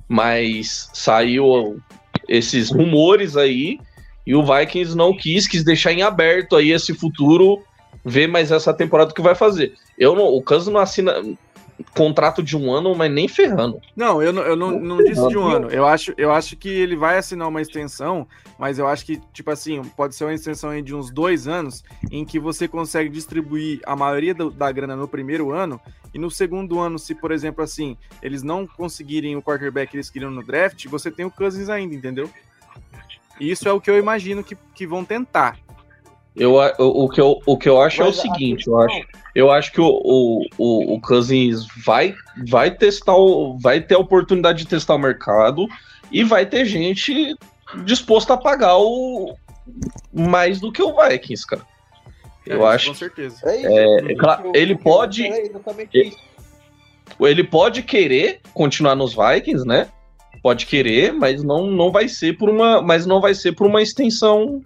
[0.08, 1.80] Mas saiu
[2.28, 3.80] esses rumores aí
[4.26, 7.64] E o Vikings não quis, quis deixar em aberto aí esse futuro,
[8.06, 9.74] ver mais essa temporada que vai fazer.
[9.98, 11.22] Eu não, o Kansas não assina
[11.96, 13.82] contrato de um ano, mas nem ferrando.
[13.96, 15.70] Não, eu não, eu não, não disse de um ano.
[15.70, 19.50] Eu acho, eu acho que ele vai assinar uma extensão, mas eu acho que, tipo
[19.50, 23.80] assim, pode ser uma extensão aí de uns dois anos, em que você consegue distribuir
[23.86, 25.80] a maioria do, da grana no primeiro ano,
[26.14, 30.10] e no segundo ano, se, por exemplo, assim, eles não conseguirem o quarterback que eles
[30.10, 32.30] queriam no draft, você tem o Cousins ainda, entendeu?
[33.42, 35.58] Isso é o que eu imagino que, que vão tentar.
[36.36, 39.08] Eu, o, o, que eu, o que eu acho Mas é o seguinte, eu acho,
[39.36, 42.16] eu acho que o, o, o, o Cousins vai,
[42.48, 45.68] vai testar, o, vai ter a oportunidade de testar o mercado
[46.12, 47.36] e vai ter gente
[47.84, 49.36] disposta a pagar o
[50.14, 51.66] mais do que o Vikings, cara.
[52.48, 52.90] É, eu acho.
[52.90, 53.38] Com certeza.
[53.44, 55.28] É, é, é claro, ele pode.
[57.20, 59.90] Ele pode querer continuar nos Vikings, né?
[60.42, 63.82] Pode querer, mas não, não vai ser por uma, mas não vai ser por uma
[63.82, 64.62] extensão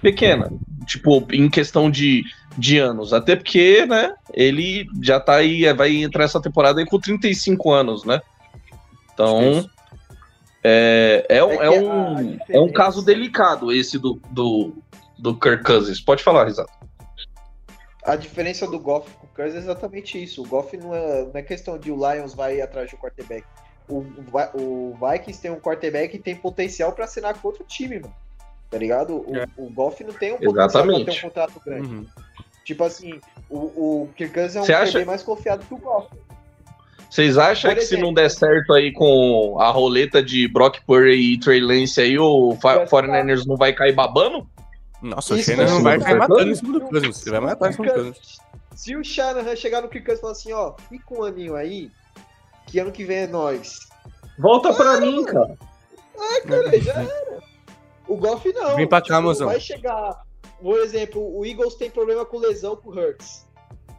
[0.00, 0.50] pequena,
[0.86, 2.24] tipo em questão de,
[2.58, 6.98] de anos, até porque, né, ele já tá aí, vai entrar essa temporada aí com
[6.98, 8.20] 35 anos, né?
[9.14, 9.68] Então,
[10.64, 14.72] é, é, um, é, é um, é um caso delicado esse do, do,
[15.18, 16.00] do Kirk Cousins.
[16.00, 16.72] Pode falar, Risato.
[18.04, 20.42] A diferença do Goff com o Cousins é exatamente isso.
[20.42, 23.44] O Goff não é, não é questão de o Lions vai atrás do quarterback
[23.98, 28.14] o, o Vikings tem um quarterback que tem potencial para assinar com outro time, mano.
[28.70, 29.24] Tá ligado?
[29.28, 29.46] O, é.
[29.56, 31.88] o Goff não tem um potencial pra ter um contrato grande.
[31.88, 32.06] Uhum.
[32.64, 33.20] Tipo assim,
[33.50, 35.04] o, o Kirk Cousins é um acha...
[35.04, 36.08] mais confiado que o Goff.
[37.10, 41.38] Vocês acham que se não der certo aí com a roleta de Brock Purdy e
[41.38, 44.48] Trey Lance aí, o 49ers não vai cair babando?
[45.02, 47.26] Nossa, Isso, o Shanahan não vai cair matando em cima do Cousins.
[47.26, 48.38] Ele vai matar em cima do Cousins.
[48.74, 51.90] Se o Shanahan chegar no Kirk Cousins e falar assim, ó, fica um aninho aí,
[52.66, 53.88] que ano que vem é nós.
[54.38, 55.56] Volta ah, pra mim, cara.
[56.18, 57.42] Ah, cara, já era.
[58.08, 58.76] O Goff não.
[58.76, 60.24] Vem pra cá, tipo, Vai chegar.
[60.60, 63.46] Por exemplo, o Eagles tem problema com lesão com o Hurts.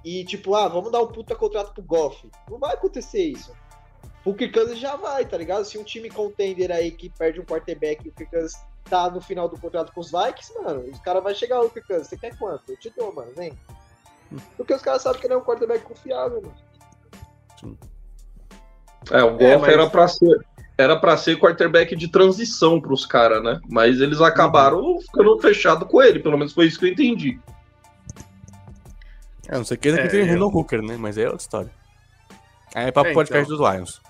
[0.03, 2.29] E tipo, ah, vamos dar um puta contrato pro Goff.
[2.49, 3.53] Não vai acontecer isso.
[4.25, 5.65] O Kirk já vai, tá ligado?
[5.65, 8.31] Se um time contender aí que perde um quarterback e o Kirk
[8.89, 11.87] tá no final do contrato com os Vikings, mano, os caras vai chegar, o Kirk
[11.87, 12.63] você quer quanto?
[12.69, 13.57] Eu te dou, mano, vem.
[14.55, 16.55] Porque os caras sabem que ele é um quarterback confiável, mano.
[17.59, 17.77] Sim.
[19.11, 19.73] É, o Goff é, mas...
[19.73, 20.45] era para ser
[20.77, 23.59] era para ser quarterback de transição para os caras, né?
[23.69, 25.01] Mas eles acabaram uhum.
[25.01, 27.39] ficando fechado com ele, pelo menos foi isso que eu entendi.
[29.47, 30.97] É, não sei que é, tem o Randall Hooker, né?
[30.97, 31.71] Mas é outra história.
[32.73, 33.57] Aí é para é, podcast então...
[33.57, 34.01] dos Lions.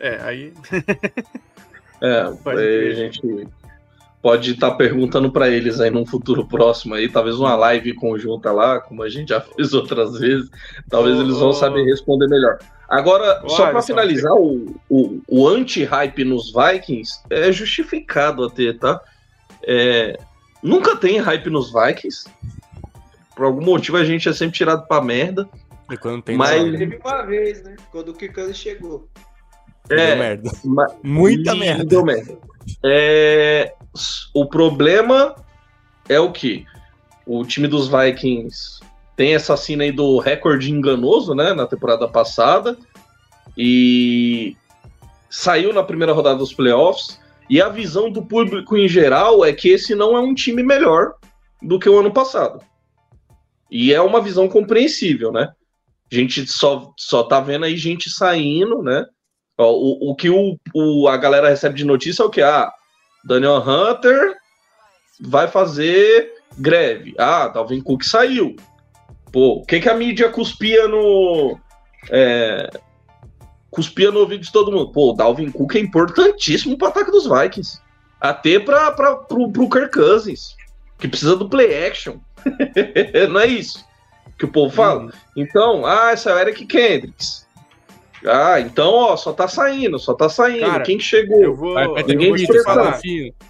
[0.00, 0.52] É, aí.
[2.02, 3.48] é, aí a gente
[4.20, 8.50] pode estar tá perguntando para eles aí num futuro próximo aí, talvez uma live conjunta
[8.50, 10.50] lá, como a gente já fez outras vezes.
[10.90, 12.58] Talvez oh, eles vão saber responder melhor.
[12.88, 19.00] Agora, só para finalizar, o, o, o anti-hype nos Vikings é justificado até, tá?
[19.66, 20.16] É,
[20.62, 22.28] nunca tem hype nos Vikings.
[23.34, 25.48] Por algum motivo a gente é sempre tirado pra merda.
[25.90, 26.62] E quando tem mas...
[26.78, 27.76] Teve uma vez, né?
[27.90, 29.08] Quando o Kikano chegou.
[29.90, 30.50] É, deu merda.
[30.64, 30.92] Mas...
[31.02, 31.84] Muita merda.
[31.84, 32.38] Deu merda.
[32.84, 33.74] É,
[34.32, 35.34] o problema
[36.08, 36.64] é o que?
[37.26, 38.80] O time dos Vikings
[39.16, 42.76] tem essa cena aí do recorde enganoso, né, na temporada passada.
[43.56, 44.54] E
[45.30, 47.18] saiu na primeira rodada dos playoffs.
[47.48, 51.14] E a visão do público em geral é que esse não é um time melhor
[51.62, 52.60] do que o ano passado.
[53.70, 55.48] E é uma visão compreensível, né?
[56.12, 59.04] A gente só, só tá vendo aí gente saindo, né?
[59.58, 62.42] O, o que o, o, a galera recebe de notícia é o que?
[62.42, 62.70] Ah,
[63.24, 64.36] Daniel Hunter
[65.20, 67.14] vai fazer greve.
[67.18, 68.54] Ah, Dalvin Cook saiu.
[69.32, 71.58] Pô, o que, que a mídia cuspia no.
[72.10, 72.70] É,
[73.70, 74.92] cuspia no ouvido de todo mundo.
[74.92, 77.80] Pô, o Dalvin Cook é importantíssimo para o ataque dos Vikings.
[78.20, 80.56] Até para pro, pro Kirk Cousins,
[80.98, 82.16] que precisa do play action.
[83.30, 83.84] Não é isso
[84.38, 85.04] que o povo fala?
[85.04, 85.10] Hum.
[85.36, 87.45] Então, ah, essa o Eric Kendricks.
[88.24, 90.66] Ah, então, ó, só tá saindo, só tá saindo.
[90.66, 91.42] Cara, Quem que chegou?
[91.42, 91.74] Eu vou,
[92.06, 93.00] Ninguém eu vou te falar.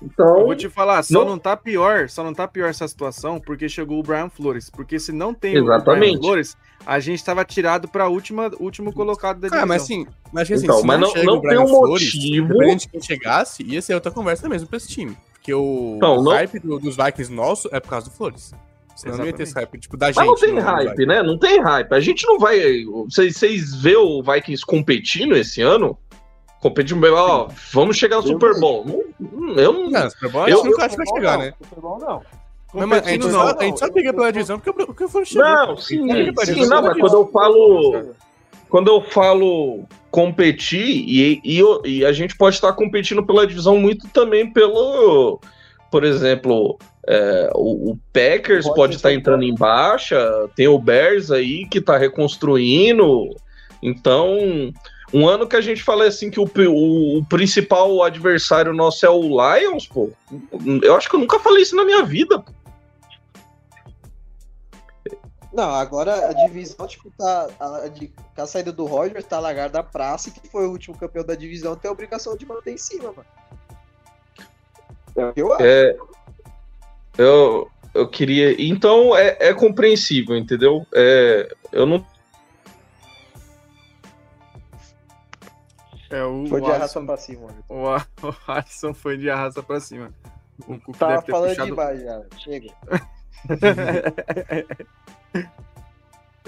[0.02, 1.30] Então, eu vou te falar, só não...
[1.32, 4.68] não tá pior, só não tá pior essa situação porque chegou o Brian Flores.
[4.70, 6.16] Porque se não tem Exatamente.
[6.16, 9.62] o Brian Flores, a gente tava tirado pra última, último colocado da divisão.
[9.62, 12.46] Ah, mas assim, mas assim, então, mas não, não, não tem um Flores, motivo.
[12.46, 15.16] Independente de quem chegasse, ia ser outra conversa mesmo pra esse time.
[15.32, 16.32] Porque o então, não...
[16.32, 18.52] hype do, dos Vikings nosso é por causa do Flores.
[18.96, 20.16] Senão não ia ter esse hype, tipo, da gente.
[20.16, 21.22] Mas não tem hype, né?
[21.22, 21.92] Não tem hype.
[21.92, 22.58] A gente não vai.
[23.04, 25.98] Vocês vê o Vikings competindo esse ano?
[26.60, 29.04] Competindo, ó, vamos chegar no Super Bowl.
[29.20, 29.90] Não, eu não.
[29.90, 31.52] Não, Super Bowl eu, nunca acho que vai chegar, né?
[31.62, 32.22] Super Bowl não.
[32.86, 35.44] Mas, a, gente não, só, a gente só briga pela divisão porque, porque foi chegou.
[35.44, 36.06] Não, sim,
[36.44, 38.14] sim, não, mas quando eu falo.
[38.68, 44.08] Quando eu falo competir, e, e, e a gente pode estar competindo pela divisão muito
[44.08, 45.40] também pelo
[45.90, 50.18] por exemplo, é, o, o, Packers Pode pode estar entrando em baixa,
[50.56, 53.34] tem o Bears aí que está reconstruindo.
[53.82, 54.36] Então,
[55.14, 59.10] um ano que a gente fala assim que o, o, o, principal adversário nosso é
[59.10, 60.10] o Lions, pô.
[60.82, 62.44] Eu acho que eu nunca falei isso na minha vida.
[65.52, 67.48] Não, agora a divisão, tipo, tá.
[67.58, 71.24] A, a, a saída do Rogers tá largada da praça, que foi o último campeão
[71.24, 73.26] da divisão, tem a obrigação de manter em cima, mano.
[75.16, 75.64] É o que eu acho.
[75.64, 75.96] É,
[77.18, 78.54] eu, eu queria.
[78.62, 80.86] Então é, é compreensível, entendeu?
[80.94, 82.04] É, eu não.
[86.10, 87.48] É, o, foi de arrasta pra cima.
[87.68, 87.84] O,
[88.26, 90.12] o Alisson foi de arrasta pra cima.
[90.66, 91.70] O Tava falando puxado...
[91.70, 92.22] demais já.
[92.38, 92.72] Chega.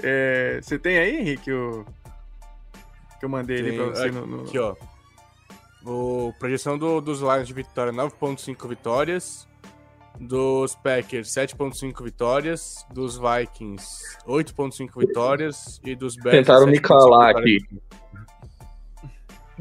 [0.01, 1.85] é, você tem aí, Henrique, o
[3.19, 4.43] que eu mandei ali pra você no, no...
[4.43, 4.75] Aqui, ó.
[5.85, 9.48] O projeção do, dos Lions de vitória, 9.5 vitórias.
[10.19, 12.85] Dos Packers, 7.5 vitórias.
[12.93, 15.79] Dos Vikings, 8.5 vitórias.
[15.83, 17.59] E dos Bears, Tentaram me calar aqui.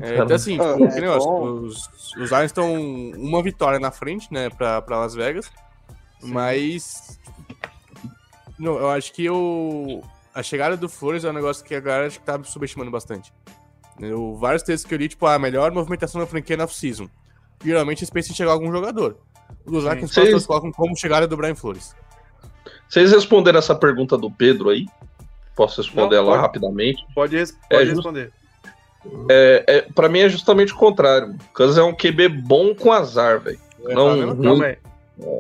[0.01, 2.73] É, então, assim, tipo, é, negócio, os, os Lions estão
[3.17, 5.47] uma vitória na frente, né, pra, pra Las Vegas.
[6.21, 6.33] Sim.
[6.33, 7.19] Mas.
[8.59, 10.03] Não, eu acho que o,
[10.35, 13.33] a chegada do Flores é um negócio que a galera acho que tá subestimando bastante.
[14.01, 17.09] Eu, vários textos que eu li, tipo, a melhor movimentação da franquia na off-season.
[17.65, 19.19] Geralmente eles pensam em chegar algum jogador.
[19.67, 20.47] Os Vikings Vocês...
[20.47, 21.95] colocam como chegada do Brian Flores.
[22.89, 24.87] Vocês responderam essa pergunta do Pedro aí?
[25.55, 27.07] Posso responder Não, ela pode, rapidamente?
[27.15, 28.33] Pode, res pode é responder.
[29.31, 31.35] É, é, pra mim é justamente o contrário.
[31.35, 33.59] O Kansas é um QB bom com azar, velho.
[33.81, 34.79] Não, calma aí.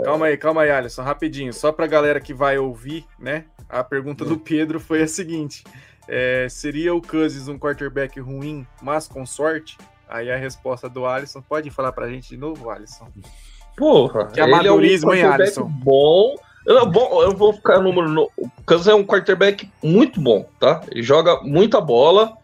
[0.04, 1.52] Calma aí, calma aí, Alisson, rapidinho.
[1.52, 3.44] Só pra galera que vai ouvir, né?
[3.68, 5.62] A pergunta do Pedro foi a seguinte:
[6.08, 9.78] é, seria o Cousins um quarterback ruim, mas com sorte?
[10.08, 13.06] Aí a resposta do Alisson, pode falar pra gente de novo, Alisson?
[13.78, 15.64] Porra, que amadorismo, ele é um hein, Alisson?
[15.64, 16.34] Bom.
[16.66, 18.08] Eu, bom, eu vou ficar no número.
[18.08, 18.30] No...
[18.36, 20.82] O Cousins é um quarterback muito bom, tá?
[20.90, 22.36] Ele joga muita bola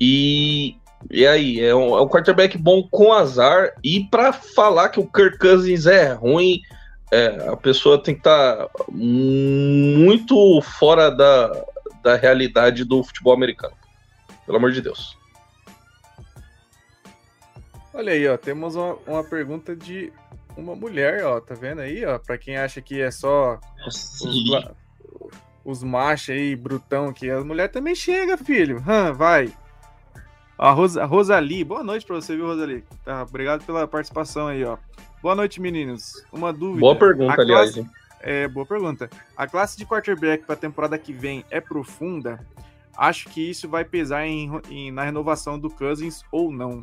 [0.00, 0.76] e.
[1.10, 3.72] E aí, é um, é um quarterback bom com azar.
[3.82, 6.60] E para falar que o Kirk Cousins é ruim,
[7.10, 11.64] é, a pessoa tem que estar tá muito fora da,
[12.02, 13.74] da realidade do futebol americano.
[14.44, 15.16] Pelo amor de Deus.
[17.92, 20.12] Olha aí, ó, temos uma, uma pergunta de
[20.60, 22.18] uma mulher, ó, tá vendo aí, ó?
[22.18, 24.20] Para quem acha que é só os,
[25.64, 28.78] os machos aí, brutão, que as mulheres também chega, filho.
[28.78, 29.52] Hum, vai.
[30.58, 32.84] A, Rosa, a Rosali, boa noite para você, viu, Rosali?
[33.04, 34.76] Tá, obrigado pela participação aí, ó.
[35.22, 36.24] Boa noite, meninos.
[36.32, 36.80] Uma dúvida.
[36.80, 37.74] Boa pergunta, aliás.
[37.74, 37.90] Classe...
[38.20, 39.08] É, boa pergunta.
[39.36, 42.46] A classe de quarterback para a temporada que vem é profunda?
[42.96, 46.82] Acho que isso vai pesar em, em, na renovação do Cousins ou não?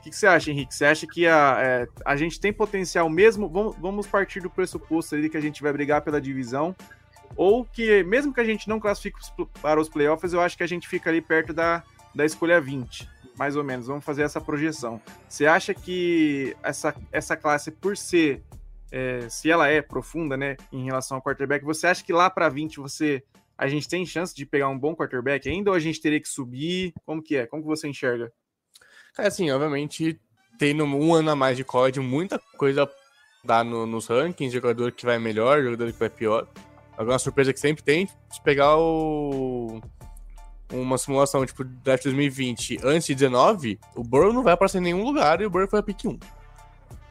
[0.00, 0.74] O que, que, você acha, Henrique?
[0.74, 3.50] Você acha que a, é, a gente tem potencial mesmo?
[3.50, 6.74] Vamos, vamos partir do pressuposto ali que a gente vai brigar pela divisão.
[7.36, 9.18] Ou que, mesmo que a gente não classifique
[9.60, 11.84] para os playoffs, eu acho que a gente fica ali perto da,
[12.14, 13.88] da escolha 20, mais ou menos.
[13.88, 14.98] Vamos fazer essa projeção.
[15.28, 18.42] Você acha que essa, essa classe, por ser
[18.90, 22.48] é, se ela é profunda, né, em relação ao quarterback, você acha que lá para
[22.48, 23.22] 20 você
[23.56, 26.28] a gente tem chance de pegar um bom quarterback ainda ou a gente teria que
[26.28, 26.94] subir?
[27.04, 27.46] Como que é?
[27.46, 28.32] Como que você enxerga?
[29.18, 30.18] É assim, obviamente,
[30.58, 32.88] tendo um ano a mais de college, muita coisa
[33.44, 36.46] dá no, nos rankings, jogador que vai melhor, jogador que vai pior.
[36.96, 39.80] Alguma surpresa que sempre tem, se pegar o
[40.72, 45.02] uma simulação tipo draft 2020 antes de 19, o Burrow não vai aparecer em nenhum
[45.02, 46.18] lugar e o Burrow foi a pick 1.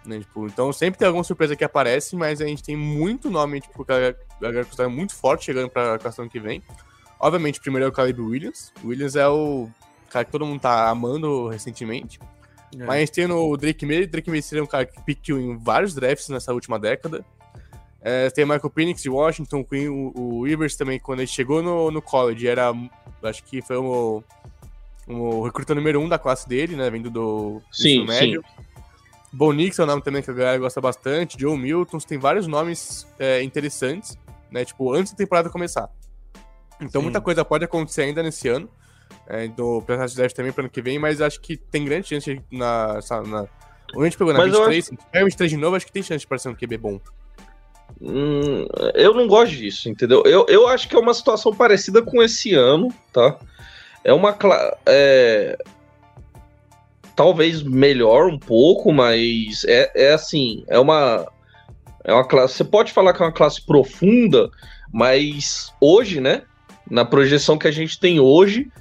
[0.06, 0.20] Né?
[0.20, 3.84] Tipo, então sempre tem alguma surpresa que aparece, mas a gente tem muito nome, tipo,
[3.84, 6.64] a galera é muito forte chegando pra questão que vem.
[7.20, 8.72] Obviamente, primeiro é o Caleb Williams.
[8.82, 9.70] O Williams é o
[10.10, 12.20] cara que todo mundo tá amando recentemente.
[12.78, 12.86] É.
[12.86, 14.06] Mas tem o Drake May.
[14.06, 17.26] Drake May seria um cara que piqueou em vários drafts nessa última década.
[18.02, 21.92] É, tem o Michael Penix de Washington, o, o Rivers também, quando ele chegou no,
[21.92, 22.72] no college, era,
[23.24, 24.24] acho que foi o,
[25.06, 28.42] o recruta número um da classe dele, né, vindo do sim, médio.
[28.42, 28.64] Sim.
[29.32, 31.40] Bo Nix é um nome também que a galera gosta bastante.
[31.40, 34.18] Joe Milton, tem vários nomes é, interessantes,
[34.50, 34.66] né?
[34.66, 35.88] Tipo, antes da temporada começar.
[36.82, 37.06] Então Sim.
[37.06, 38.68] muita coisa pode acontecer ainda nesse ano.
[39.30, 42.08] É, do processo de draft também para ano que vem, mas acho que tem grande
[42.08, 43.00] chance na.
[43.28, 43.48] na
[43.96, 46.22] a gente pegou na mas 23, se pega 23 de novo, acho que tem chance
[46.22, 47.00] de parecer um QB bom.
[48.02, 50.24] Hum, eu não gosto disso, entendeu?
[50.26, 53.38] Eu, eu acho que é uma situação parecida com esse ano, tá?
[54.04, 54.36] É uma.
[54.88, 55.58] É,
[57.16, 61.28] talvez melhor um pouco, mas é, é assim, é uma
[62.04, 64.50] é uma classe, você pode falar que é uma classe profunda,
[64.92, 66.44] mas hoje, né,
[66.90, 68.72] na projeção que a gente tem hoje,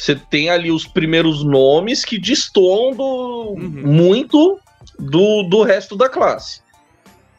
[0.00, 3.58] você tem ali os primeiros nomes que destoam do, uhum.
[3.58, 4.58] muito
[4.98, 6.62] do, do resto da classe.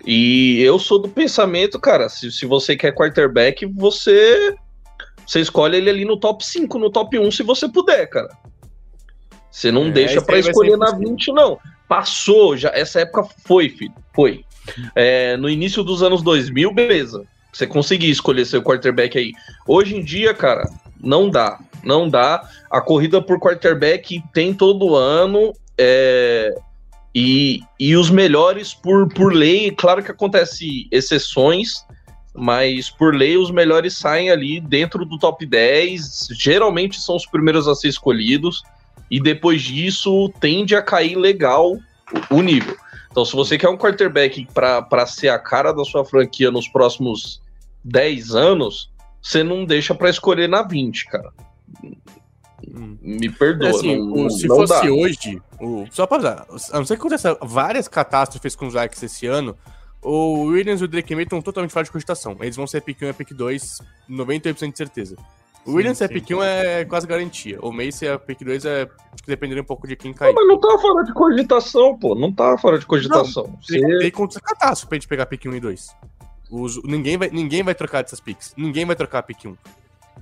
[0.06, 4.56] E eu sou do pensamento, cara, se, se você quer quarterback, você
[5.26, 8.30] você escolhe ele ali no top 5, no top 1, se você puder, cara.
[9.50, 11.10] Você não É, deixa vai escolher na impossível.
[11.10, 11.60] 20, não.
[11.88, 13.94] Passou, já essa época foi, filho.
[14.14, 14.46] Foi.
[14.96, 17.26] É, no início dos anos 2000, beleza.
[17.52, 19.34] Você conseguia escolher seu quarterback aí.
[19.68, 20.64] Hoje em dia, cara,
[21.04, 21.60] não dá.
[21.84, 22.48] Não dá.
[22.70, 25.54] A corrida por quarterback tem todo ano.
[25.78, 26.54] é,
[27.14, 31.86] e, e os melhores por, por lei, claro que acontece exceções,
[32.34, 37.68] mas por lei os melhores saem ali dentro do top 10, geralmente são os primeiros
[37.68, 38.64] a ser escolhidos,
[39.10, 41.78] e depois disso tende a cair legal
[42.30, 42.78] o nível.
[43.12, 47.42] Então, se você quer um quarterback para ser a cara da sua franquia nos próximos
[47.84, 48.90] 10 anos,
[49.22, 51.32] você não deixa para escolher na 20, cara.
[51.84, 52.98] Hum.
[53.02, 53.68] Me perdoa.
[53.70, 54.92] É assim, não, se não fosse dá.
[54.92, 59.06] hoje, o, só pra usar, a não ser que aconteça várias catástrofes com os Vikings
[59.06, 59.58] esse ano,
[60.02, 62.38] o Williams e o Drake May estão totalmente fora de cogitação.
[62.40, 65.16] Eles vão ser pick 1 e pick 2, 98% de certeza.
[65.66, 66.14] O Williams ser sim.
[66.16, 67.60] pick 1 é quase garantia.
[67.62, 70.34] O May ser pick 2 é que dependendo um pouco de quem cair.
[70.34, 72.16] Mas não tá fora de cogitação, pô.
[72.16, 73.58] Não tá fora de cogitação.
[73.62, 75.96] Você- Tem, tem contra catástrofe pra gente pegar pick 1 e 2.
[76.52, 78.54] Os- ninguém, vai, ninguém vai trocar dessas picks.
[78.58, 79.56] Ninguém vai trocar pick 1.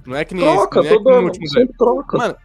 [0.06, 1.74] Não é que nem troca, esse, não é que todo no ano.
[1.78, 2.18] troca.
[2.18, 2.36] Mano,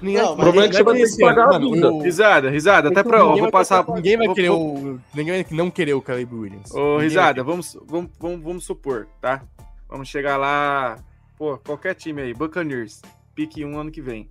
[0.00, 1.92] ninguém, Não, o problema é que você vai ter que pagar a mano, vida.
[1.92, 3.18] o- Risada, risada, até pra.
[3.18, 3.84] Eu Ninguém vou vai passar.
[3.88, 5.00] Ninguém vai querer vou- o.
[5.14, 6.70] Ninguém vai não querer o Caleb Williams.
[6.70, 9.42] Ô, Ninguém risada, vamos, vamos, vamos, vamos supor, tá?
[9.88, 10.98] Vamos chegar lá.
[11.36, 13.02] Pô, qualquer time aí, Buccaneers,
[13.34, 14.28] pique um ano que vem.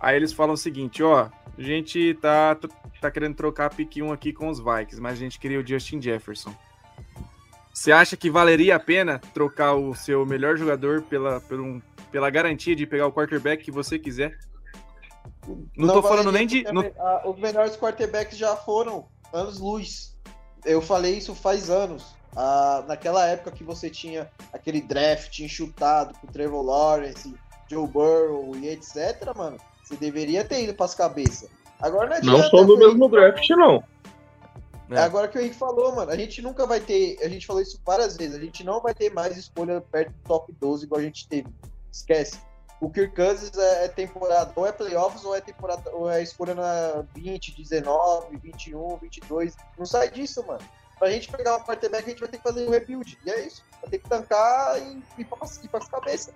[0.00, 2.56] Aí eles falam o seguinte, ó, a gente tá,
[3.00, 6.00] tá querendo trocar pique 1 aqui com os Vikings, mas a gente queria o Justin
[6.02, 6.52] Jefferson.
[7.72, 12.28] Você acha que valeria a pena trocar o seu melhor jogador pela, pela, um- pela
[12.30, 14.38] garantia de pegar o quarterback que você quiser?
[15.76, 16.62] Não, tô falando nem de.
[16.72, 20.16] não- a- os melhores quarterbacks já foram anos luz.
[20.64, 22.14] Eu falei isso faz anos.
[22.36, 27.34] Ah, naquela época que você tinha aquele draft enxutado com Trevor Lawrence,
[27.70, 31.50] Joe Burrow e etc, mano, você deveria ter ido pras cabeças.
[31.80, 32.38] Agora não adianta.
[32.42, 33.82] Não sou do mesmo draft, não.
[34.98, 36.10] É agora que o Henrique falou, mano.
[36.10, 37.18] A gente nunca vai ter.
[37.22, 38.36] A gente falou isso várias vezes.
[38.36, 41.48] A gente não vai ter mais escolha perto do top 12 igual a gente teve.
[41.90, 42.38] Esquece.
[42.80, 46.52] O Kirk Cousins é, é temporada, ou é playoffs, ou é temporada, ou é escolha
[46.54, 49.56] na 20, 19, 21, 22.
[49.78, 50.58] Não sai disso, mano.
[50.98, 53.18] Pra gente pegar um quarterback, a gente vai ter que fazer um rebuild.
[53.24, 53.62] E é isso.
[53.80, 56.34] Vai ter que tancar e ir pra, ir pras cabeças.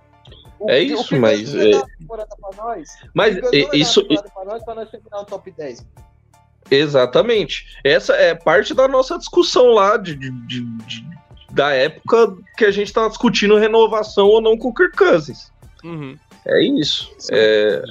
[0.58, 1.70] O- É o isso, mas, é-
[2.08, 2.88] pra nós.
[3.14, 3.76] Mas O uma
[4.14, 5.84] isso, pra nós pra nós terminar no top 10.
[6.70, 7.66] Exatamente.
[7.84, 11.06] Essa é parte da nossa discussão lá de, de- de- de-
[11.52, 15.50] da época que a gente tava discutindo renovação ou não com o Kirk Cousins.
[15.84, 16.16] Uhum.
[16.46, 17.10] É isso.
[17.30, 17.82] É,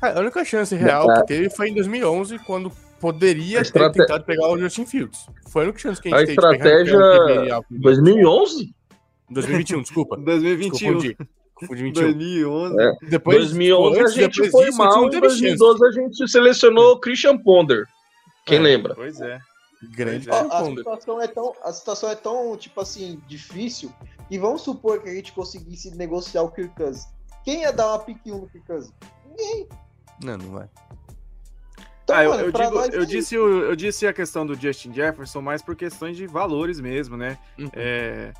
[0.00, 3.98] Cara, a única chance real que teve foi em 2011, quando poderia A ter estrate-
[3.98, 5.26] tentado pegar o Justin Fields.
[5.48, 6.98] Foi a única chance que a A gente teve de pegar estratégia-
[7.52, 7.66] um alto.
[7.70, 8.74] 2011?
[9.30, 10.16] 2021, desculpa.
[10.24, 10.92] 2021.
[10.94, 11.16] Confundi.
[11.54, 12.02] Confundi 21.
[12.02, 12.80] 2011.
[12.82, 12.92] É.
[13.10, 15.40] Depois, 2011 antes, a gente depois foi disso, mal, em teve chance.
[15.56, 17.84] 2012 a gente selecionou Christian Ponder.
[18.44, 18.60] Quem É.
[18.60, 18.94] lembra?
[18.94, 19.38] Pois é.
[19.94, 20.76] Grande Ó, a, Ponder.
[20.78, 23.92] situação é tão, a situação é tão, tipo assim, difícil.
[24.30, 27.08] E vamos supor que a gente conseguisse negociar o Kirk Cousins.
[27.44, 28.92] Quem ia dar uma pique 1 no Kirk Cousins?
[29.28, 29.68] Ninguém.
[30.22, 30.68] Não, não vai.
[32.04, 34.46] Então, Ah, eu, mano, eu digo, nós eu, é disse, o- eu disse a questão
[34.46, 37.38] do Justin Jefferson mais por questões de valores mesmo, né?
[37.58, 37.68] Uhum.
[37.74, 38.32] É,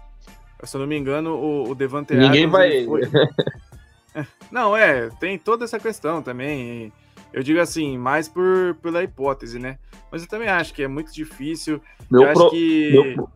[0.64, 3.02] se eu não me engano, o, o Devante Ninguém Adams, vai- foi-
[4.50, 6.92] Não, é, tem toda essa questão também.
[7.32, 9.78] E Eu digo assim, mais por, pela hipótese, né?
[10.10, 11.80] Mas eu também acho que é muito difícil.
[12.10, 12.90] Meu, eu acho pro- que.
[12.92, 13.28] meu-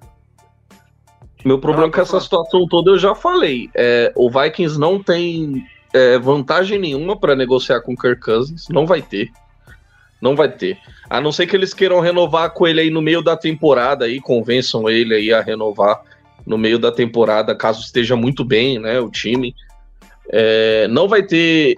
[1.44, 3.70] meu problema Não, com essa situação toda eu já falei.
[3.74, 8.68] É, o Vikings não tem é, vantagem nenhuma para negociar com o Kirk Cousins.
[8.68, 9.30] Não vai ter.
[10.20, 10.78] Não vai ter.
[11.09, 14.20] A não ser que eles queiram renovar com ele aí no meio da temporada aí,
[14.20, 16.01] convençam ele aí a renovar
[16.44, 19.55] no meio da temporada, caso esteja muito bem, né, o time.
[20.32, 21.76] É, não vai ter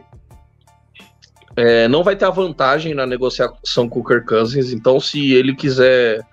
[1.59, 5.57] é, não vai ter a vantagem na negociação com o Kirk Cousins, então se ele
[5.57, 6.25] quiser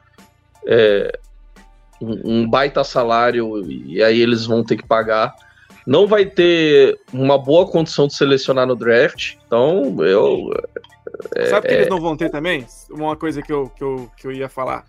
[0.67, 1.19] é,
[1.99, 5.33] um, baita salário e aí eles vão ter que pagar,
[5.87, 10.51] não vai ter uma boa condição de selecionar no draft, então eu
[11.49, 11.69] Sabe o é.
[11.69, 12.67] que eles não vão ter também?
[12.91, 14.85] Uma coisa que eu, que eu, que eu ia falar.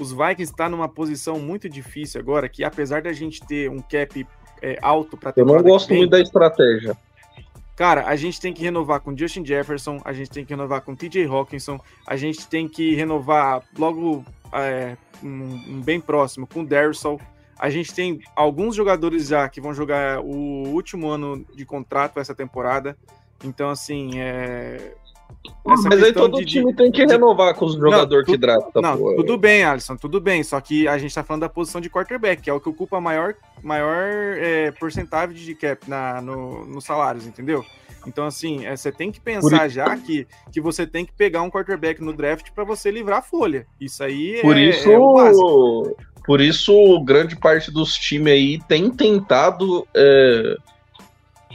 [0.00, 4.26] Os Vikings estão numa posição muito difícil agora, que apesar da gente ter um cap
[4.60, 6.96] é, alto para eu não gosto muito da estratégia.
[7.76, 10.96] Cara, a gente tem que renovar com Justin Jefferson, a gente tem que renovar com
[10.96, 15.28] TJ Hawkinson, a gente tem que renovar logo é, um,
[15.76, 17.20] um bem próximo com Darrison.
[17.58, 22.34] A gente tem alguns jogadores já que vão jogar o último ano de contrato essa
[22.34, 22.96] temporada.
[23.44, 24.94] Então, assim, é,
[25.68, 28.80] essa Mas aí todo de- time tem que de- renovar com os jogadores que drafta,
[28.80, 29.14] Não, pô.
[29.16, 30.42] tudo bem, Alisson, tudo bem.
[30.42, 32.98] Só que a gente tá falando da posição de quarterback, que é o que ocupa
[32.98, 34.06] a maior, maior
[34.38, 37.64] é, porcentagem de cap na, no, nos salários, entendeu?
[38.06, 41.50] Então, assim, é, você tem que pensar já que, que você tem que pegar um
[41.50, 43.66] quarterback no draft para você livrar a folha.
[43.80, 48.90] Isso aí é, Por isso, é o por isso, grande parte dos times aí tem
[48.90, 50.56] tentado é,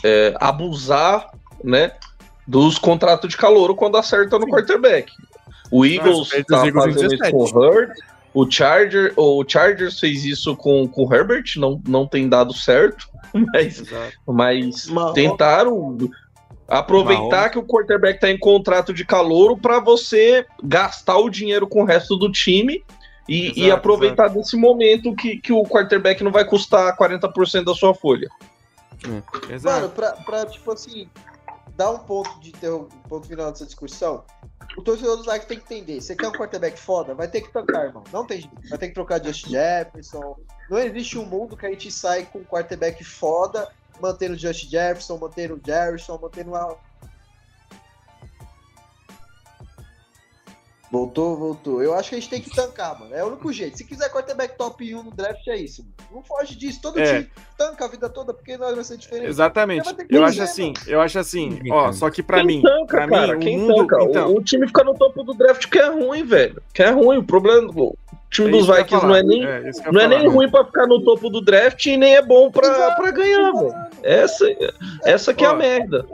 [0.03, 1.29] é, abusar,
[1.63, 1.91] né,
[2.47, 5.11] dos contratos de calouro quando acerta no quarterback.
[5.71, 7.31] O Eagles tá em fazendo isso 17.
[7.31, 7.91] com o Hurt,
[8.33, 13.09] o Charger, o Chargers fez isso com, com o Herbert, não, não tem dado certo,
[13.33, 14.13] mas Exato.
[14.25, 15.97] mas tentaram
[16.67, 21.81] aproveitar que o quarterback tá em contrato de calouro para você gastar o dinheiro com
[21.81, 22.83] o resto do time
[23.27, 27.73] e, e Exato, aproveitar desse momento que, que o quarterback não vai custar 40% da
[27.73, 28.29] sua folha.
[29.49, 29.81] Exato.
[29.81, 31.09] Mano, pra, pra, tipo assim,
[31.81, 34.23] dar um ponto de ter um ponto final dessa discussão,
[34.77, 35.99] o torcedor do Zague tem que entender.
[35.99, 37.15] Você quer um quarterback foda?
[37.15, 38.03] Vai ter que tancar, irmão.
[38.13, 38.69] Não tem jeito.
[38.69, 40.37] Vai ter que trocar Justin Jefferson.
[40.69, 43.67] Não existe um mundo que a gente sai com um quarterback foda,
[43.99, 46.51] mantendo o Justin Jefferson, mantendo o Jarrison, mantendo.
[50.91, 51.81] Voltou, voltou.
[51.81, 53.15] Eu acho que a gente tem que tancar, mano.
[53.15, 53.77] É o único jeito.
[53.77, 55.83] Se quiser quarterback top 1 no draft, é isso.
[55.83, 55.93] Mano.
[56.15, 56.81] Não foge disso.
[56.81, 57.05] Todo É.
[57.21, 59.27] time tanca a vida toda, porque nós vai ser diferente.
[59.27, 59.93] Exatamente.
[59.95, 63.07] Que Eu acho assim, eu acho assim, ó, só que pra Quem mim, tanca, pra
[63.07, 63.33] cara?
[63.37, 64.03] mim, Quem o mundo, tanca?
[64.03, 66.61] então, O, o time fica no topo do draft que é ruim, velho.
[66.73, 67.19] Que é ruim.
[67.19, 67.95] O problema o
[68.29, 69.07] time é dos Vikings falar.
[69.07, 69.73] não é nem, É, não é
[70.03, 70.07] falar.
[70.09, 73.11] nem ruim pra ficar no topo do draft e nem é bom pra, Exato, pra
[73.11, 73.73] ganhar, velho.
[74.03, 74.45] Essa,
[75.05, 76.05] essa que é a merda.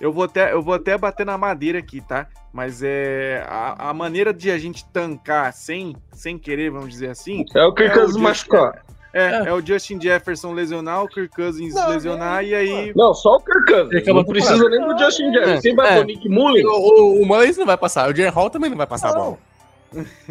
[0.00, 2.26] Eu vou até, eu vou até bater na madeira aqui, tá?
[2.56, 7.44] Mas é a, a maneira de a gente tancar sem, sem querer, vamos dizer assim,
[7.54, 8.82] É o Kirk É, Cousins machucar.
[9.12, 13.36] é, é o Justin Jefferson lesionar, o Kirk Cousins Não, lesionar e aí Não, só
[13.36, 14.06] o Kirk Cousins.
[14.06, 15.58] Não precisa nem do Justin Jefferson.
[15.58, 15.96] É, Quem vai é.
[15.96, 16.64] pro Nick Mullen?
[16.66, 19.12] O, o, o Mullins não vai passar, o Jay Hall também não vai passar a
[19.12, 19.38] bola.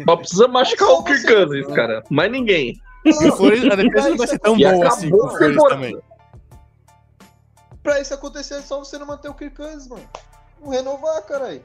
[0.04, 1.32] Só precisa machucar Só o Kirk.
[1.32, 2.02] Cousins, cara.
[2.10, 2.80] Mais ninguém.
[3.04, 5.96] E o Flores, a defesa não vai ser tão boa assim com o Flores também.
[7.84, 10.02] Pra isso acontecer é só você não manter o Kirk Cousins, mano.
[10.60, 11.62] Não renovar, caralho.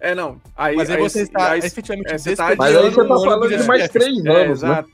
[0.00, 0.40] É não.
[0.56, 3.08] Aí, Mas aí aí, você está aí- efetivamente é, você tá Mas aí você desperdiçando
[3.08, 4.68] tá falando do de mais três é, anos, né?
[4.70, 4.88] exato.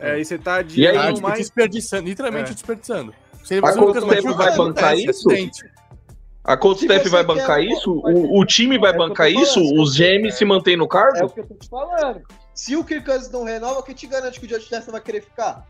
[0.00, 2.54] É, aí você tá E aí, tipo, mais desperdiçando, literalmente É.
[2.54, 3.14] desperdiçando.
[3.42, 5.28] Se ele Mas vai quanto tempo vai bancar isso?
[6.44, 6.56] A
[7.04, 7.92] você vai bancar isso?
[7.92, 9.60] O, o time vai É bancar isso?
[9.80, 11.28] Os você- GM se mantêm no É o cargo?
[11.30, 12.22] que eu tô te falando.
[12.54, 15.22] Se o Kirk Cousins não renova, quem te garante que o Justin Jefferson vai querer
[15.22, 15.66] ficar?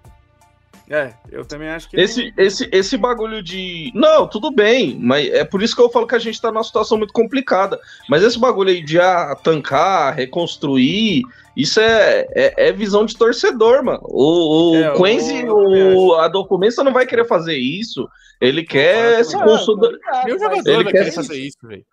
[0.91, 3.93] É, eu também acho que Esse, esse, esse bagulho de.
[3.95, 6.65] Não, tudo bem, mas é por isso que eu falo que a gente tá numa
[6.65, 7.79] situação muito complicada.
[8.09, 11.23] Mas esse bagulho aí de ah, tancar, reconstruir,
[11.57, 14.01] isso é, é, é visão de torcedor, mano.
[14.03, 18.09] O, o É, Quenzi, o, a documenta não vai querer fazer isso.
[18.41, 20.25] Ele quer se consolidar.
[20.25, 21.85] Meu jogador ele vai quer fazer isso, velho.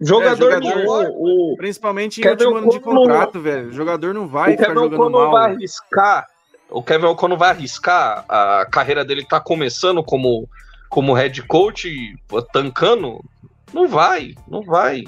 [0.00, 3.68] Jogador, É, jogador- não, o, principalmente em último ano de contrato, velho.
[3.68, 5.30] O jogador não vai o ficar jogando mal.
[5.30, 6.26] vai arriscar.
[6.70, 8.24] O Kevin O'Connell vai arriscar.
[8.28, 10.48] A carreira dele tá começando como,
[10.88, 12.16] como head coach,
[12.52, 13.24] tancando.
[13.72, 15.04] Não vai, não vai.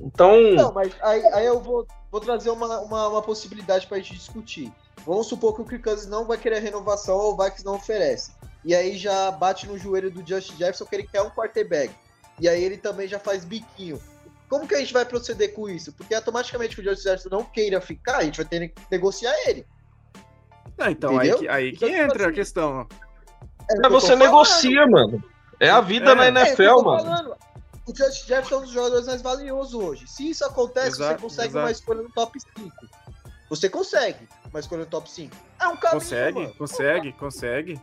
[0.00, 0.52] Então.
[0.54, 4.72] Não, mas aí, aí eu vou, vou trazer uma, uma, uma possibilidade pra gente discutir.
[5.06, 8.32] Vamos supor que o Kirk Cousins não vai querer renovação ou o Vikings não oferece.
[8.64, 11.94] E aí já bate no joelho do Justin Jefferson que ele quer um quarterback.
[12.40, 14.00] E aí ele também já faz biquinho.
[14.48, 15.92] Como que a gente vai proceder com isso?
[15.92, 19.32] Porque automaticamente que o Justin Jefferson não queira ficar, a gente vai ter que negociar
[19.46, 19.64] ele.
[20.78, 21.38] Não, então, aí Entendeu?
[21.38, 22.80] que, aí que Então, tipo entra a assim, questão.
[22.80, 22.84] É
[23.68, 24.22] Mas que eu você falando.
[24.24, 25.24] negocia, mano.
[25.58, 27.02] É a vida É, na é É, que eu NFL, tô mano.
[27.04, 27.36] falando.
[27.88, 30.06] O Justin Jefferson é um dos jogadores mais valiosos hoje.
[30.08, 31.64] Se isso acontece, Exato, você consegue exato.
[31.66, 32.70] uma escolha no top 5.
[33.48, 35.36] Você consegue uma escolha no top 5.
[35.60, 36.54] É um caminho, Consegue, mano.
[36.58, 37.80] consegue, consegue.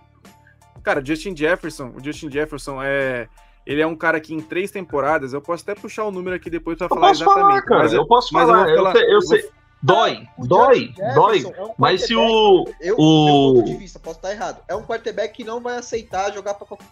[0.83, 3.27] Cara, o Justin Jefferson, o Justin Jefferson é.
[3.65, 6.49] Ele é um cara que em três temporadas, eu posso até puxar o número aqui
[6.49, 7.65] depois pra Eu falar posso falar, exatamente.
[7.65, 7.83] cara.
[7.83, 8.63] mas eu posso mas eu falar.
[8.65, 9.51] vou Eu, falar- sei- eu eu sei.
[9.85, 11.43] Dói, O dói, dói.
[11.45, 12.65] É um Mas se o.
[12.79, 14.61] Eu, o- meu ponto de vista, posso estar errado.
[14.67, 16.87] É um quarterback que não vai aceitar jogar pra qualquer.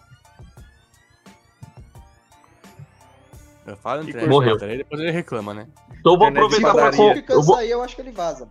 [3.65, 4.57] Eu falo entre Morreu.
[4.61, 5.67] aí, depois ele reclama, né?
[5.99, 6.87] Então eu vou aproveitar pra.
[6.87, 8.49] Eu ficar vou, sair, eu acho que ele vaza.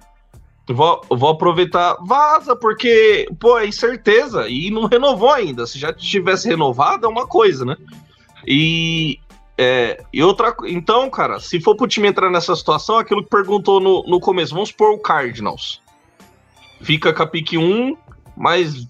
[0.68, 1.96] vou, vou aproveitar.
[2.00, 4.48] Vaza, porque, pô, é incerteza.
[4.48, 5.66] E não renovou ainda.
[5.66, 7.76] Se já tivesse renovado, é uma coisa, né?
[8.46, 9.18] E.
[9.62, 10.56] É, e outra.
[10.64, 14.54] Então, cara, se for pro time entrar nessa situação, aquilo que perguntou no, no começo,
[14.54, 15.82] vamos supor o Cardinals.
[16.80, 17.94] Fica com a pique 1,
[18.34, 18.88] mas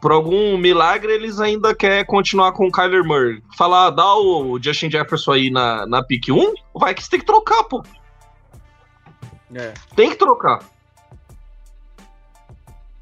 [0.00, 3.42] por algum milagre eles ainda querem continuar com o Kyler Murray.
[3.58, 7.26] Falar, dá o Justin Jefferson aí na, na pique 1, vai que você tem que
[7.26, 7.82] trocar, pô.
[9.52, 10.60] É, Tem que trocar.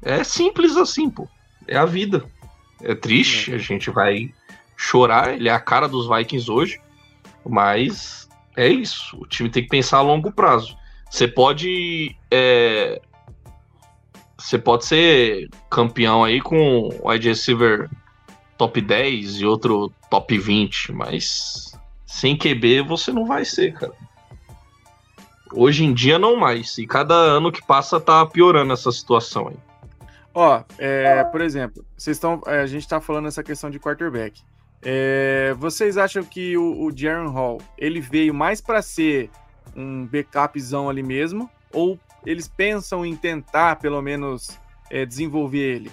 [0.01, 1.27] É simples assim, pô.
[1.67, 2.25] É a vida.
[2.81, 4.33] É triste, a gente vai
[4.75, 5.35] chorar.
[5.35, 6.81] Ele é a cara dos Vikings hoje.
[7.45, 9.17] Mas É isso.
[9.19, 10.77] O time tem que pensar a longo prazo.
[11.09, 12.15] Você pode.
[12.29, 13.01] É,
[14.37, 17.89] você pode ser campeão aí com o wide receiver
[18.57, 23.93] top 10 e outro top 20, mas sem QB você não vai ser, cara.
[25.53, 26.77] Hoje em dia não mais.
[26.77, 29.57] E cada ano que passa tá piorando essa situação aí.
[30.33, 32.41] Ó, é, por exemplo, vocês estão.
[32.45, 34.41] A gente tá falando essa questão de quarterback.
[34.83, 39.29] É, vocês acham que o, o Jaron Hall ele veio mais para ser
[39.75, 41.49] um backupzão ali mesmo?
[41.71, 44.59] Ou eles pensam em tentar, pelo menos,
[44.89, 45.91] é, desenvolver ele?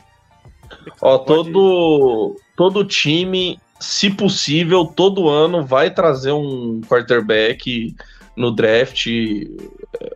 [1.01, 7.95] Ó, todo, todo time, se possível, todo ano vai trazer um quarterback
[8.36, 10.11] no draft é,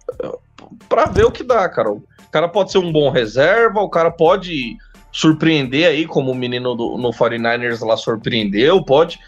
[0.89, 1.91] para ver o que dá, cara.
[1.91, 4.77] O cara pode ser um bom reserva, o cara pode
[5.13, 9.21] surpreender aí, como o menino do, no 49ers lá surpreendeu, pode,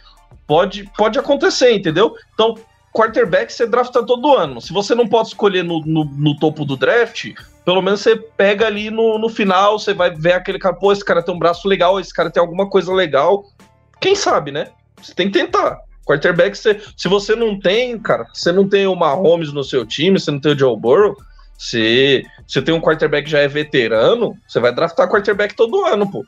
[0.46, 2.14] pode, pode acontecer, entendeu?
[2.32, 2.56] Então,
[2.92, 4.60] quarterback você drafta todo ano.
[4.60, 7.32] Se você não pode escolher no, no, no topo do draft,
[7.64, 11.04] pelo menos você pega ali no, no final, você vai ver aquele cara, pô, esse
[11.04, 13.44] cara tem um braço legal, esse cara tem alguma coisa legal.
[14.00, 14.68] Quem sabe, né?
[15.02, 15.78] Você tem que tentar.
[16.06, 20.20] Quarterback, você, se você não tem, cara, você não tem o Mahomes no seu time,
[20.20, 21.16] você não tem o Joe Burrow,
[21.56, 26.10] se você tem um quarterback que já é veterano, você vai draftar quarterback todo ano,
[26.10, 26.24] pô.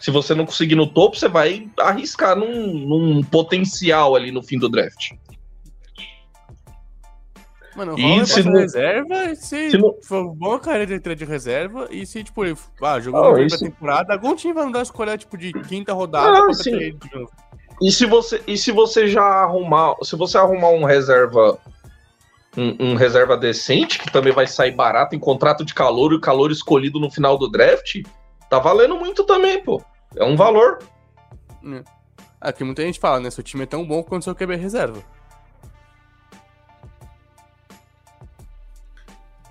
[0.00, 4.58] Se você não conseguir no topo, você vai arriscar num, num potencial ali no fim
[4.58, 5.12] do draft.
[7.76, 8.52] Mano, rola se não...
[8.52, 9.96] reserva, se, se não...
[10.02, 13.58] for bom cara de entrar de reserva, e se, tipo, ele ah, jogou oh, isso...
[13.58, 16.98] temporada, algum time vai mandar escolher, tipo, de quinta rodada ah, sim.
[17.80, 21.58] E se você, e se você já arrumar, se você arrumar um reserva
[22.56, 26.20] um, um, reserva decente, que também vai sair barato em contrato de calor e o
[26.20, 28.02] calor escolhido no final do draft,
[28.50, 29.82] tá valendo muito também, pô.
[30.16, 30.78] É um valor.
[31.64, 31.82] É.
[32.40, 33.30] Aqui muita gente fala, né?
[33.30, 35.02] Seu time é tão bom quanto seu QB reserva.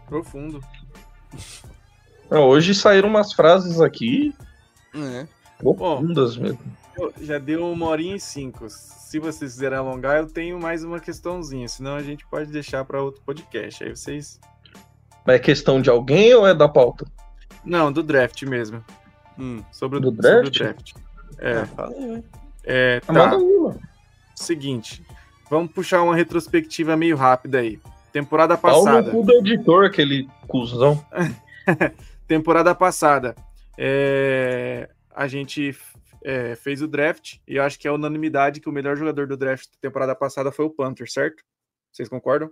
[0.08, 0.62] Profundo.
[2.30, 4.36] É, hoje saíram umas frases aqui.
[4.93, 5.26] É.
[5.58, 6.60] Profundas mesmo.
[7.22, 8.68] Já deu uma horinha e cinco
[9.12, 13.04] se vocês quiserem alongar, eu tenho mais uma questãozinha, senão a gente pode deixar para
[13.04, 13.84] outro podcast.
[13.84, 14.39] Aí vocês.
[15.26, 17.06] Mas é questão de alguém ou é da pauta?
[17.66, 18.82] Não, do draft mesmo.
[19.38, 20.46] Hum, sobre, do draft?
[20.46, 20.94] Sobre o draft.
[21.39, 21.68] É.
[21.78, 21.89] Ah,
[22.64, 23.38] é tá.
[24.34, 25.06] Seguinte,
[25.50, 27.82] vamos puxar uma retrospectiva meio rápida aí.
[28.14, 29.12] Temporada passada.
[29.12, 31.06] Paulo do editor, aquele cuzão.
[32.30, 33.36] Temporada passada.
[33.78, 34.88] É...
[35.14, 35.76] A gente
[36.24, 39.38] é, fez o draft, e eu acho que é unanimidade que o melhor jogador do
[39.38, 41.43] draft da temporada passada foi o Panther, certo?
[41.91, 42.49] Vocês concordam?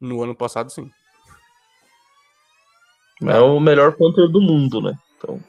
[0.00, 0.90] No ano passado, sim.
[3.22, 4.94] É o melhor Panther do mundo, né?
[5.16, 5.40] Então,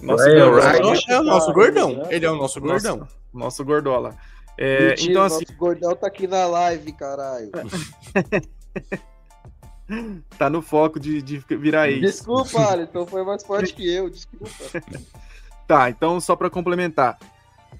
[0.00, 2.02] nosso é, é, é, o nosso gordão.
[2.10, 2.98] Ele é o nosso gordão.
[2.98, 4.16] Nosso, nosso gordola.
[4.56, 5.44] É, Mentira, então, assim...
[5.46, 7.50] Nosso gordão tá aqui na live, caralho.
[10.38, 12.00] tá no foco de, de virar isso.
[12.00, 14.48] Desculpa, Alisson, foi mais forte que eu, desculpa.
[15.66, 17.18] Tá, então só para complementar.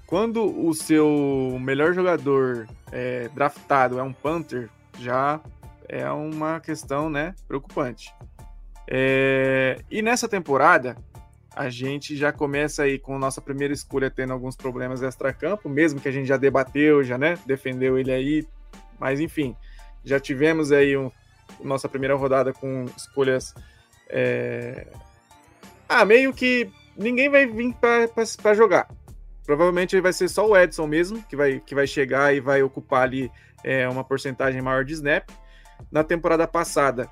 [0.05, 4.69] Quando o seu melhor jogador é, draftado é um Panther,
[4.99, 5.39] já
[5.87, 8.13] é uma questão né, preocupante.
[8.87, 10.95] É, e nessa temporada,
[11.55, 16.07] a gente já começa aí com nossa primeira escolha tendo alguns problemas extra-campo, mesmo que
[16.07, 18.47] a gente já debateu, já né, defendeu ele aí,
[18.99, 19.55] mas enfim,
[20.03, 21.11] já tivemos aí um,
[21.63, 23.53] nossa primeira rodada com escolhas.
[24.09, 24.87] É...
[25.87, 27.75] Ah, meio que ninguém vai vir
[28.41, 28.87] para jogar.
[29.45, 33.03] Provavelmente vai ser só o Edson mesmo, que vai, que vai chegar e vai ocupar
[33.03, 33.31] ali
[33.63, 35.29] é, uma porcentagem maior de snap.
[35.91, 37.09] Na temporada passada,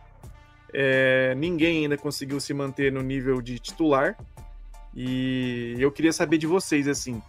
[0.74, 4.18] é, ninguém ainda conseguiu se manter no nível de titular.
[4.96, 7.22] E eu queria saber de vocês, assim,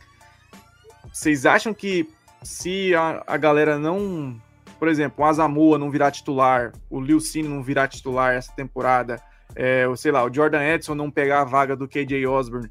[1.13, 2.09] vocês acham que
[2.43, 4.41] se a, a galera não,
[4.79, 9.21] por exemplo, o Azamoa não virar titular, o Liu Cine não virar titular essa temporada,
[9.55, 12.71] é, sei lá, o Jordan Edson não pegar a vaga do KJ Osborne,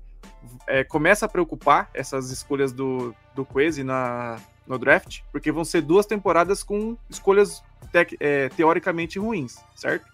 [0.67, 5.81] é, começa a preocupar essas escolhas do, do Quezi na, no draft, porque vão ser
[5.81, 10.05] duas temporadas com escolhas te, é, teoricamente ruins, certo?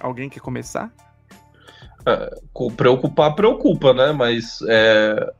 [0.00, 0.92] Alguém quer começar?
[2.06, 2.38] É,
[2.76, 4.12] preocupar, preocupa, né?
[4.12, 5.32] Mas é...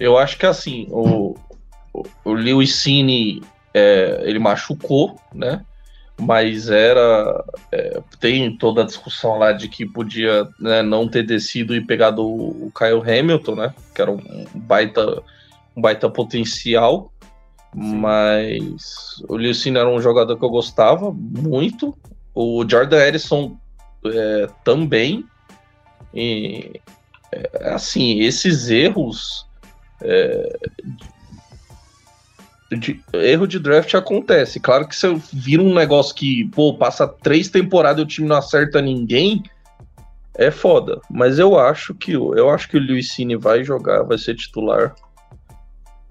[0.00, 1.36] eu acho que assim, o,
[2.24, 3.42] o Lewis Cine
[3.74, 5.64] é, ele machucou, né?
[6.18, 7.44] Mas era.
[7.72, 12.22] É, tem toda a discussão lá de que podia né, não ter descido e pegado
[12.22, 13.74] o, Kyle Hamilton, né?
[13.94, 15.22] Que era um baita,
[15.74, 17.10] um baita potencial.
[17.72, 17.94] Sim.
[17.96, 21.96] Mas o Lucino era um jogador que eu gostava muito.
[22.34, 23.56] O Jordan Edison
[24.04, 25.24] é, também.
[26.12, 26.80] E,
[27.32, 29.46] é, assim, esses erros
[30.02, 30.58] É,
[32.70, 34.60] de- erro de draft acontece.
[34.60, 38.28] Claro que se eu vira um negócio que, pô, passa três temporadas e o time
[38.28, 39.42] não acerta ninguém,
[40.36, 41.00] é foda.
[41.10, 44.94] Mas eu acho que eu acho que o Luiz Cine vai jogar, vai ser titular.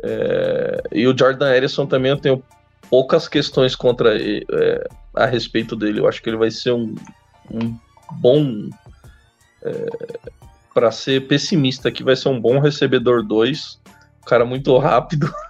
[0.03, 2.43] É, e o Jordan Ellison também eu tenho
[2.89, 5.99] poucas questões contra e- é, a respeito dele.
[5.99, 6.93] Eu acho que ele vai ser um,
[7.51, 7.75] um
[8.11, 8.69] bom.
[10.73, 13.79] para ser pessimista aqui, vai ser um bom recebedor 2.
[14.25, 15.29] Cara muito rápido.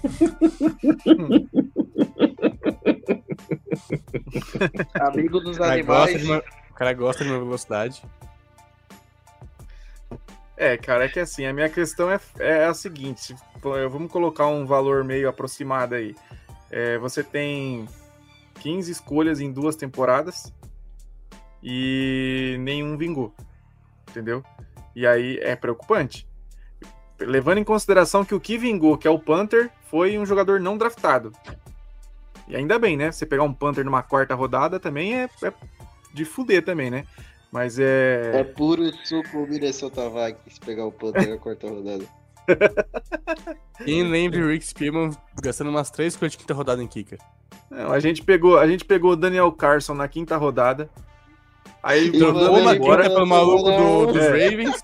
[5.00, 6.24] Amigo dos cara, animais.
[6.24, 8.02] uma, o cara gosta de uma velocidade.
[10.56, 14.66] É, cara, é que assim, a minha questão é, é a seguinte: vamos colocar um
[14.66, 16.14] valor meio aproximado aí.
[16.70, 17.88] É, você tem
[18.60, 20.52] 15 escolhas em duas temporadas
[21.62, 23.34] e nenhum vingou.
[24.08, 24.44] Entendeu?
[24.94, 26.28] E aí é preocupante.
[27.18, 30.78] Levando em consideração que o que vingou, que é o Panther, foi um jogador não
[30.78, 31.32] draftado.
[32.48, 33.12] E ainda bem, né?
[33.12, 35.52] Você pegar um Panther numa quarta rodada também é, é
[36.12, 37.04] de fuder também, né?
[37.52, 38.30] Mas é.
[38.34, 42.04] É puro suco Minnesota Vikings pegar o Panther na quarta rodada.
[43.84, 45.10] Quem lembra o Rick Spielman
[45.42, 47.18] gastando umas três coisas de quinta rodada em kicker?
[47.70, 50.90] Não, a gente pegou, a gente pegou o Daniel Carson na quinta rodada.
[51.82, 54.28] Aí E Trocou na ele quinta pelo maluco do- dos É.
[54.48, 54.80] Ravens.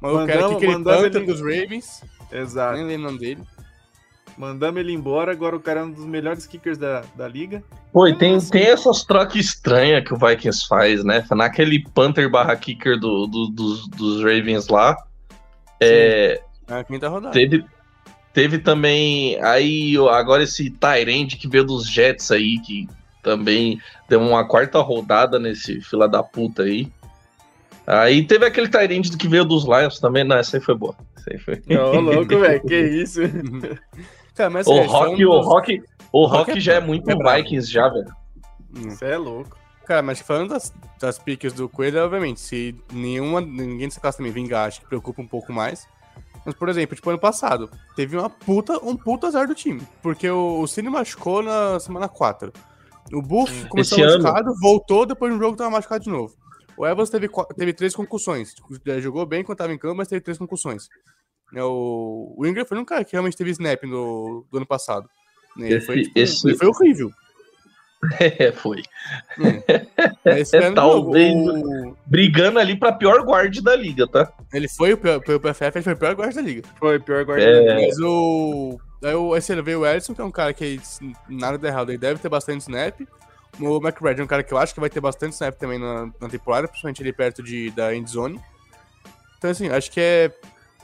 [0.00, 2.04] O maluco era Mandamos- kicker e mandamos Panther ele- dos Ravens.
[2.30, 2.76] Exato.
[2.76, 3.42] Nem lembro o nome dele.
[4.36, 7.62] Mandamos ele embora, agora o cara é um dos melhores kickers da, da liga.
[7.92, 11.24] Pô, e tem, tem essas trocas estranhas que o Vikings faz, né?
[11.30, 14.96] Naquele Panther barra kicker do, do- dos, dos Ravens lá.
[15.80, 17.32] É, Na quinta rodada.
[17.32, 17.64] teve,
[18.32, 19.40] teve também.
[19.42, 22.88] Aí agora esse Tyrande que veio dos Jets aí, que
[23.22, 26.90] também deu uma quarta rodada nesse fila da puta aí.
[27.86, 30.24] Aí teve aquele Tyrande que veio dos Lions também.
[30.24, 30.96] Não, essa aí foi boa.
[31.16, 31.62] Essa aí foi.
[31.76, 33.20] Ô, louco, velho, que isso?
[34.34, 35.82] Cara, mas O foi Rock, um o Rock,
[36.12, 37.14] o Rock Rock é já é muito é.
[37.36, 38.12] Vikings já, velho.
[38.76, 38.90] Hum.
[38.90, 39.56] Você é louco.
[39.86, 44.32] Cara, mas falando das, das piques do Coelho, obviamente, se nenhuma, ninguém dessa classe também
[44.32, 45.86] vingar, acho que preocupa um pouco mais.
[46.44, 49.82] Mas, por exemplo, tipo, ano passado, teve uma puta, um puta azar do time.
[50.02, 52.52] Porque o, o Cine machucou na semana 4.
[53.12, 54.22] O Buff começou Esse ano.
[54.22, 56.34] machucado, voltou, depois no jogo tava machucado de novo.
[56.76, 58.54] O Evans teve, teve três concussões.
[59.00, 60.88] Jogou bem quando tava em campo, mas teve três concussões.
[61.54, 65.08] É, O, o Ingram foi um cara que realmente teve snap no, do ano passado.
[65.58, 67.10] Ele, Esse- foi, tipo, esse- ele foi horrível.
[68.20, 68.82] É, foi.
[70.26, 74.30] Esse ano, Talvez- o- Brigando ali pra pior guard da liga, tá?
[74.52, 76.62] Ele foi o pior, pelo PFF, ele foi o pior guarda da liga.
[76.78, 77.64] Foi o pior guarda É.
[77.66, 77.86] da liga.
[77.88, 78.78] Mas o.
[79.02, 80.80] Aí o esse veio o Edson, que é um cara que
[81.28, 83.00] nada dá errado, ele deve ter bastante snap.
[83.60, 86.06] O McBride é um cara que eu acho que vai ter bastante snap também na,
[86.20, 88.40] na temporada, principalmente ali perto de, da endzone.
[89.38, 90.30] Então, assim, acho que é.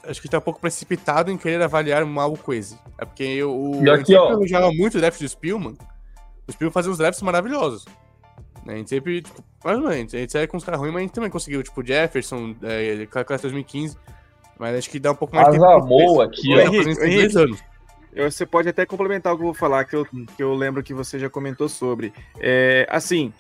[0.05, 2.79] Acho que tá um pouco precipitado em querer avaliar mal o Quase.
[2.99, 3.83] É porque o.
[3.85, 4.31] E a aqui, ó.
[4.33, 5.77] elogiava muito o draft do Spielman.
[6.49, 7.85] O Spielman fazia uns drafts maravilhosos.
[8.65, 8.75] Né?
[8.75, 11.01] A gente sempre, tipo, mais ou menos, a gente sai com os caras ruins, mas
[11.01, 13.97] a gente também conseguiu, tipo, Jefferson, é, classe 2015.
[14.59, 15.65] Mas acho que dá um pouco mais de tempo.
[15.65, 16.61] Azamoa aqui, ó.
[16.61, 17.63] Henrique, dois anos.
[18.13, 20.83] Eu- Você pode até complementar o que eu vou falar, que eu, que eu lembro
[20.83, 22.13] que você já comentou sobre.
[22.41, 23.33] É, assim,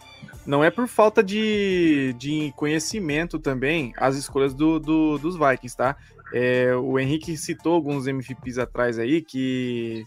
[0.46, 5.96] não é por falta de, de conhecimento também as escolhas do, do- dos Vikings, tá?
[6.32, 10.04] É, o Henrique citou alguns MVPs atrás aí que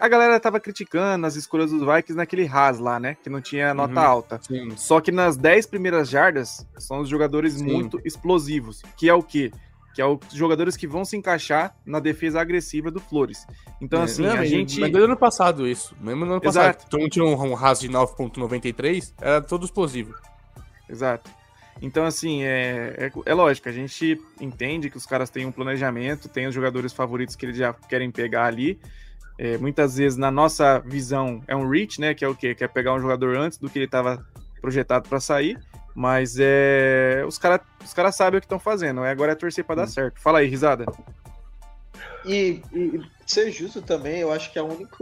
[0.00, 3.16] a galera tava criticando as escolhas dos Vikings naquele Haas lá, né?
[3.22, 4.06] Que não tinha nota Uhum.
[4.06, 4.40] alta.
[4.42, 4.70] Sim.
[4.76, 7.64] Só que nas 10 primeiras jardas são os jogadores Sim.
[7.64, 9.50] muito explosivos, que é o quê?
[9.94, 13.46] Que é os jogadores que vão se encaixar na defesa agressiva do Flores.
[13.80, 14.80] Então, É, assim, não, a gente.
[14.80, 15.94] Mas desde o ano passado isso.
[16.00, 16.64] Mesmo no ano passado.
[16.70, 16.84] Exato.
[16.88, 20.14] Então tinha um, um RAS de 9.93, era todo explosivo.
[20.88, 21.30] Exato.
[21.80, 26.28] Então, assim, é, é, é lógico, a gente entende que os caras têm um planejamento,
[26.28, 28.78] tem os jogadores favoritos que eles já querem pegar ali.
[29.38, 32.14] É, muitas vezes, na nossa visão, é um reach, né?
[32.14, 32.54] Que é o quê?
[32.54, 34.24] Que é pegar um jogador antes do que ele estava
[34.60, 35.58] projetado para sair.
[35.94, 39.04] Mas é, os caras os cara sabem o que estão fazendo.
[39.04, 40.20] é Agora é torcer para dar certo.
[40.20, 40.86] Fala aí, risada.
[42.24, 44.96] E, e ser justo também, eu acho que a única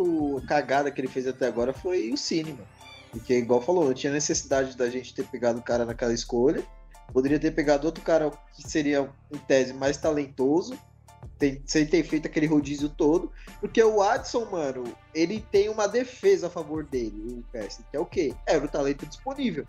[0.48, 2.66] cagada que ele fez até agora foi o Cine, mano.
[3.10, 6.64] Porque, igual falou, não tinha necessidade da gente ter pegado o cara naquela escolha.
[7.12, 10.78] Poderia ter pegado outro cara que seria, em tese, mais talentoso.
[11.38, 13.32] Tem, sem ter feito aquele rodízio todo.
[13.60, 14.84] Porque o Adson, mano,
[15.14, 18.34] ele tem uma defesa a favor dele, o Pesce, que é o quê?
[18.46, 19.66] Era o talento disponível.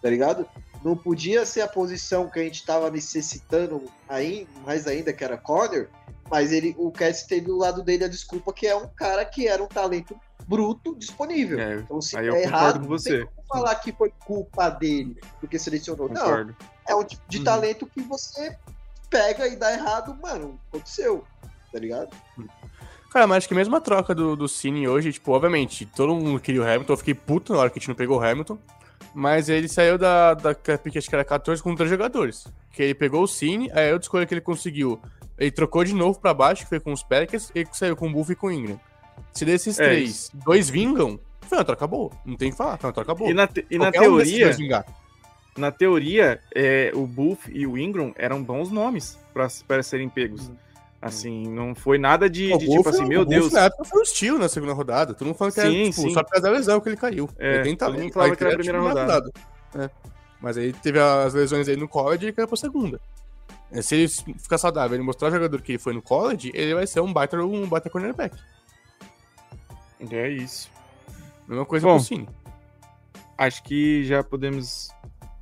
[0.00, 0.48] Tá ligado?
[0.84, 5.36] Não podia ser a posição que a gente tava necessitando aí, mais ainda, que era
[5.36, 5.88] corner,
[6.30, 9.48] mas ele, o Cass teve do lado dele a desculpa que é um cara que
[9.48, 10.18] era um talento
[10.48, 11.60] bruto disponível.
[11.60, 13.18] É, então, se aí eu é errado, com não você.
[13.18, 16.08] tem como falar que foi culpa dele porque selecionou.
[16.08, 16.56] Não, Concordo.
[16.88, 17.44] é um tipo de Uhum.
[17.44, 18.56] talento que você
[19.10, 21.24] pega e dá errado, mano, aconteceu.
[21.70, 22.08] tá ligado?
[23.10, 26.40] Cara, mas acho que mesmo a troca do, do Cine hoje, tipo, obviamente, todo mundo
[26.40, 28.58] queria o Hamilton, eu fiquei puto na hora que a gente não pegou o Hamilton.
[29.14, 32.46] Mas ele saiu da, da pick, acho que era 14 com três jogadores.
[32.72, 35.00] Que ele pegou o Cine, aí outra escolha que ele conseguiu.
[35.38, 38.12] Ele trocou de novo pra baixo, que foi com os Packers, e saiu com o
[38.12, 38.78] Buff e com o Ingram.
[39.32, 40.30] Se desses É três, isso.
[40.44, 42.10] dois vingam, foi uma troca boa.
[42.24, 43.30] Não tem o que falar, troca boa.
[43.30, 44.84] E na, te- e na um teoria, vingar.
[45.56, 49.18] na teoria, é, o Buff e o Ingram eram bons nomes
[49.66, 50.50] para serem pegos.
[51.00, 53.52] Assim, não foi nada de, de tipo assim, meu Deus.
[53.52, 55.14] Na época foi um estilo na segunda rodada.
[55.14, 56.10] Todo mundo falando que Sim, era tipo, sim.
[56.12, 57.30] só por causa da lesão que ele caiu.
[57.38, 59.32] É, ele tem talento, mundo falava que era a primeira tipo, rodada.
[59.76, 59.90] É.
[60.42, 63.00] Mas aí teve as lesões aí no college e ele caiu pra segunda.
[63.70, 66.74] É, Se ele ficar saudável ele mostrar o jogador que ele foi no college, ele
[66.74, 68.36] vai ser um baita, um baita cornerback.
[70.10, 70.70] É isso.
[71.46, 71.92] Mesma coisa Bom.
[71.94, 72.28] com o Cine.
[73.36, 74.90] Acho que já podemos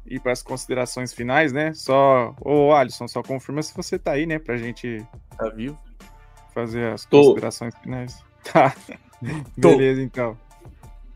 [0.07, 1.73] ir para as considerações finais, né?
[1.75, 4.39] Só, ô Alisson, só confirma se você tá aí, né?
[4.39, 5.05] Pra gente
[5.37, 5.79] Tá vivo.
[6.55, 7.21] fazer as Tô.
[7.23, 8.25] considerações finais.
[8.53, 8.73] Tá.
[9.61, 9.71] Tô.
[9.77, 10.39] Beleza, então.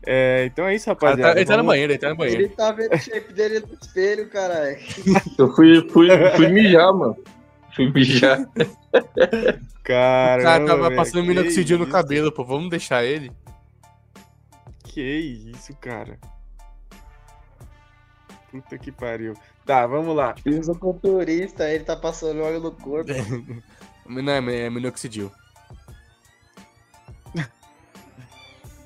[0.05, 1.39] É, então é isso, Ele tá, rapaziada.
[1.39, 2.41] ele tá Vamos- banheiro, ele tá no banheiro.
[2.41, 4.77] Ele tá vendo o shape dele no espelho, caralho.
[5.39, 7.15] Eu fui, fui, fui mijar, mano.
[7.75, 8.41] Fui mijar.
[8.41, 12.43] O Caramba, cara tava passando minoxidil no cabelo, pô.
[12.43, 13.31] Vamos deixar ele.
[14.83, 15.01] Que
[15.55, 16.19] isso, cara.
[18.51, 19.33] Puta que pariu.
[19.65, 20.35] Tá, vamos lá.
[20.35, 23.09] Fisiculturista, ele tá passando óleo no corpo.
[24.05, 25.31] Não, é, é minoxidil.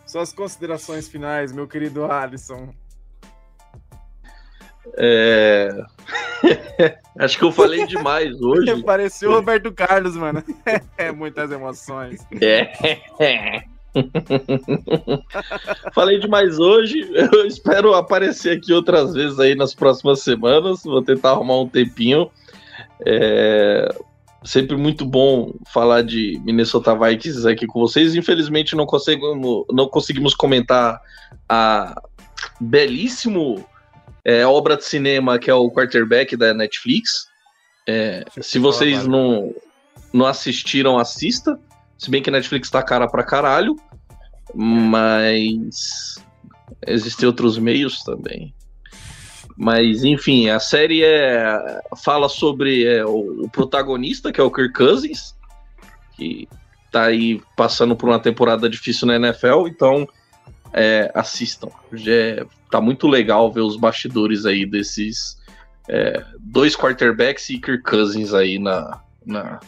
[0.06, 2.74] Suas considerações finais, meu querido Alisson.
[4.98, 5.70] É...
[7.20, 8.82] Acho que eu falei demais hoje.
[8.84, 10.44] Pareceu o Roberto Carlos, mano.
[10.98, 12.26] É muitas emoções.
[12.41, 13.64] É.
[15.94, 17.07] Falei demais hoje.
[17.14, 20.84] Eu espero aparecer aqui outras vezes aí nas próximas semanas.
[20.84, 22.30] Vou tentar arrumar um tempinho.
[23.06, 23.90] É,
[24.45, 28.14] Sempre muito bom falar de Minnesota Vikings aqui com vocês.
[28.14, 31.02] Infelizmente não conseguimos, não conseguimos comentar
[31.49, 31.99] a
[32.62, 33.66] belíssimo
[34.26, 37.27] é, obra de cinema que é o quarterback da Netflix.
[37.88, 39.53] É, se vocês não,
[40.11, 41.60] não assistiram, assista.
[41.97, 43.76] Se bem que a Netflix tá cara pra caralho.
[44.53, 46.15] Mas
[46.88, 48.53] existem outros meios também.
[49.57, 54.73] Mas, enfim, a série é, fala sobre é, o, o protagonista, que é o Kirk
[54.73, 55.35] Cousins,
[56.15, 56.47] que
[56.91, 60.07] tá aí passando por uma temporada difícil na NFL, então
[60.73, 61.69] é, assistam.
[61.93, 62.45] Já é-
[62.76, 65.38] tá muito legal ver os bastidores aí desses
[65.88, 69.60] é, dois quarterbacks e Kirk Cousins aí na, na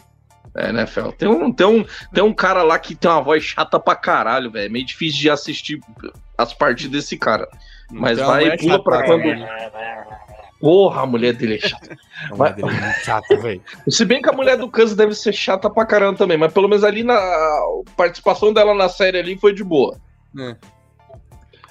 [0.58, 1.12] NFL.
[1.12, 4.52] Tem um, tem, um, tem um cara lá que tem uma voz chata pra caralho,
[4.52, 4.66] velho.
[4.66, 5.80] É meio difícil de assistir
[6.38, 7.48] as partidas desse cara.
[7.90, 9.24] Mas Então, vai e pula chata pra quando.
[9.24, 10.18] caralho.
[10.60, 11.96] Porra, a mulher dele é chata.
[12.30, 13.62] A mulher dele é muito chata, velho.
[13.88, 16.68] Se bem que a mulher do Kansas deve ser chata pra caramba também, mas pelo
[16.68, 17.62] menos ali na a
[17.96, 19.98] participação dela na série ali foi de boa.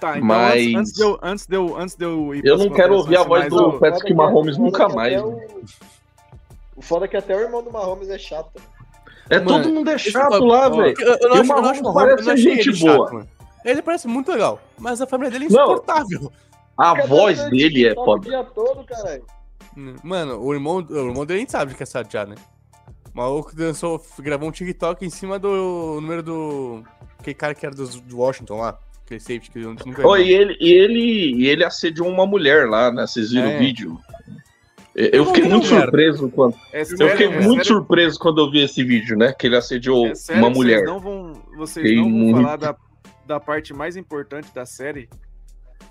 [0.01, 2.59] Tá, então Mas- antes, antes de eu, antes, de eu, antes de eu ir Eu
[2.59, 5.21] não quero ouvir a voz do finais, Patrick Mahomes nunca mais.
[5.23, 5.41] O...
[6.77, 8.61] o foda é que até o irmão do Mahomes é chato.
[9.31, 10.95] É Mano, todo mundo é chato lá, velho.
[11.01, 13.11] Eu, eu não acho, eu não acho o parece Mahomes, eu não achei gente boa.
[13.11, 13.29] chato.
[13.65, 15.63] Ele parece muito legal, mas a família dele é Não.
[15.65, 16.33] insuportável.
[16.79, 18.21] A Fica voz dele é foda.
[18.21, 19.25] O dia todo, caralho.
[20.05, 22.35] Mano, o irmão, o irmão dele a gente sabe que é sad já, né?
[23.13, 26.83] O maluco dançou, gravou um TikTok em cima do número do.
[27.19, 28.79] Aquele cara que era dos- do Washington lá.
[29.07, 32.91] Aquele safety que nunca Oh, e ele, e ele, e ele assediou uma mulher lá,
[32.91, 33.07] né?
[33.07, 33.57] Vocês viram É.
[33.57, 34.01] o vídeo?
[34.97, 35.83] Eu, eu fiquei muito cara.
[35.83, 36.57] surpreso quando.
[36.73, 39.33] É Eu sério, fiquei é muito sério- surpreso quando eu vi esse vídeo, né?
[39.33, 40.85] Que ele assediou é sério, uma vocês mulher.
[40.85, 42.77] Não vão, vocês Fiquei não vão muito- falar da,
[43.27, 45.09] da parte mais importante da série,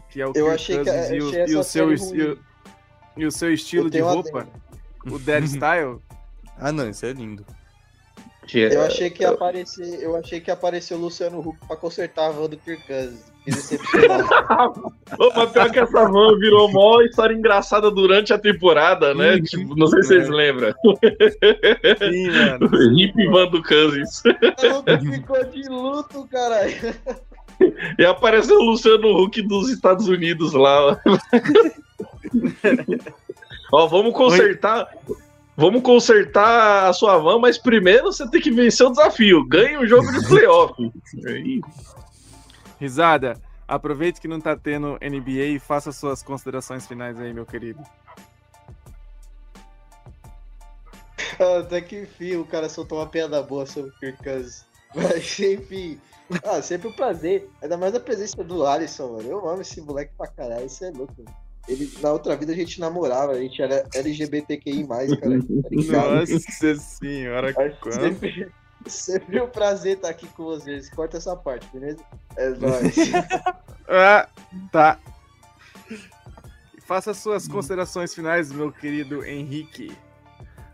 [0.10, 2.38] que é o Eu Kirk achei que- e, o, e o seu, e, o,
[3.16, 4.46] e o seu estilo Eu de roupa,
[5.10, 6.00] o Dead Style.
[6.60, 7.46] Ah, não, isso é lindo.
[8.54, 11.76] É- Eu achei que ia aparecer, eu achei que ia aparecer o Luciano Huck pra
[11.76, 13.36] consertar a van do Kirk Cousins.
[15.20, 19.36] Ô, mas pior que essa van virou mó história engraçada durante a temporada, né?
[19.36, 19.44] Uhum.
[19.44, 20.74] Tipo, não sei se vocês lembram.
[22.00, 22.70] Sim, mano.
[23.00, 24.24] Hip van do Cousins.
[25.12, 26.96] ficou de luto, caralho.
[27.98, 31.00] E apareceu o Luciano Huck dos Estados Unidos lá.
[33.72, 34.90] Ó, vamos consertar.
[35.58, 39.48] Vamos consertar a sua van, mas primeiro você tem que vencer o desafio.
[39.48, 40.92] Ganhe o jogo de playoff.
[42.80, 47.82] Risada, aproveite que não tá tendo NBA e faça suas considerações finais aí, meu querido.
[51.60, 54.66] Até que enfim, o cara soltou uma piada boa sobre o Kirk Cousins.
[54.94, 56.00] Mas enfim.
[56.44, 57.50] Ah, sempre um prazer.
[57.62, 59.30] Ainda mais a presença do Alisson, mano.
[59.30, 60.66] Eu amo esse moleque pra caralho.
[60.66, 61.45] Isso é louco, mano.
[61.68, 65.18] Ele, na outra vida a gente namorava, a gente era LGBTQI, cara.
[65.18, 65.26] Tá?
[65.72, 67.92] Nossa senhora, quanto.
[67.92, 68.52] sempre,
[68.88, 70.90] Sempre um prazer estar aqui com vocês.
[70.90, 72.00] Corta essa parte, beleza?
[72.38, 72.96] É nóis.
[73.88, 74.28] Ah,
[74.72, 74.98] tá.
[76.88, 79.96] Faça suas considerações finais, meu querido Henrique.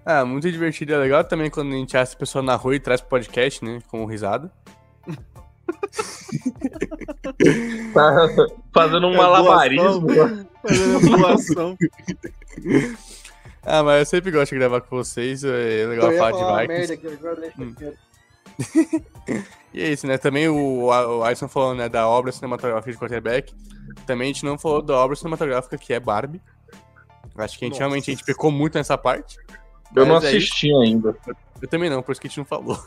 [0.06, 0.94] Ah, muito divertido.
[0.94, 3.66] É legal também quando a gente acha a pessoa na rua e traz pro podcast,
[3.66, 3.82] né?
[3.90, 4.50] Com risada.
[7.94, 8.30] Tá
[8.74, 10.08] fazendo um É malabarismo.
[10.62, 11.78] Fazendo doação.
[13.64, 15.44] Ah, mas eu sempre gosto de gravar com vocês.
[15.44, 16.88] É legal falar falar uma de Vikings.
[16.90, 17.76] merda que agora deixa Hum.
[19.74, 20.18] E é isso, né?
[20.18, 23.54] Também o, o Alisson falou, né, da obra cinematográfica de quarterback.
[24.06, 26.42] Também a gente não falou da obra cinematográfica que é Barbie.
[27.38, 27.84] Acho que a gente Nossa.
[27.84, 29.38] realmente a gente pecou muito nessa parte.
[29.96, 31.12] Eu não é assisti ainda.
[31.12, 31.38] isso.
[31.62, 32.78] Eu também não, por isso que a gente não falou.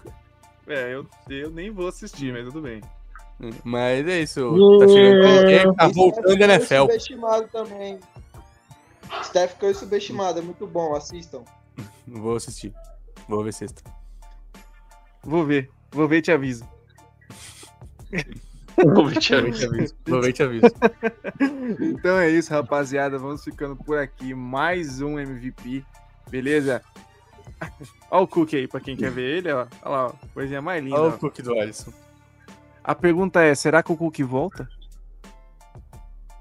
[0.66, 2.82] É, eu, eu nem vou assistir, mas tudo bem.
[3.62, 4.40] Mas é isso.
[4.78, 5.50] Tá chegando.
[5.50, 6.82] É tá voltando Curry NFL.
[6.82, 7.98] subestimado também.
[9.22, 11.42] Steph Curry subestimado, é muito bom, assistam.
[12.06, 12.72] Vou assistir.
[13.28, 13.82] Vou ver sexta.
[15.22, 15.70] Vou ver.
[15.90, 16.68] Vou ver e te aviso.
[18.76, 19.94] Vou ver, e te aviso.
[20.04, 20.66] Vou ver e te aviso.
[21.80, 23.16] Então é isso, rapaziada.
[23.16, 24.34] Vamos ficando por aqui.
[24.34, 25.84] Mais um MVP.
[26.28, 26.82] Beleza?
[28.10, 29.66] Olha o Cook aí, pra quem quer ver ele, ó.
[29.82, 30.12] Olha lá, ó.
[30.34, 31.00] Coisinha mais linda.
[31.00, 31.92] Olha o cookie do Alisson.
[32.84, 34.68] A pergunta é: será que o Cook volta?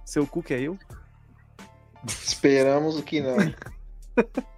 [0.06, 0.78] Seu Cook é eu?
[2.06, 3.38] Esperamos o que não.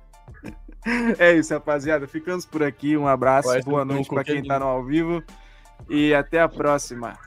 [1.17, 2.07] É isso, rapaziada.
[2.07, 2.95] Ficamos por aqui.
[2.95, 5.23] Um abraço, Vai, boa noite pra qualquer quem tá no ao vivo.
[5.89, 7.17] E até a próxima.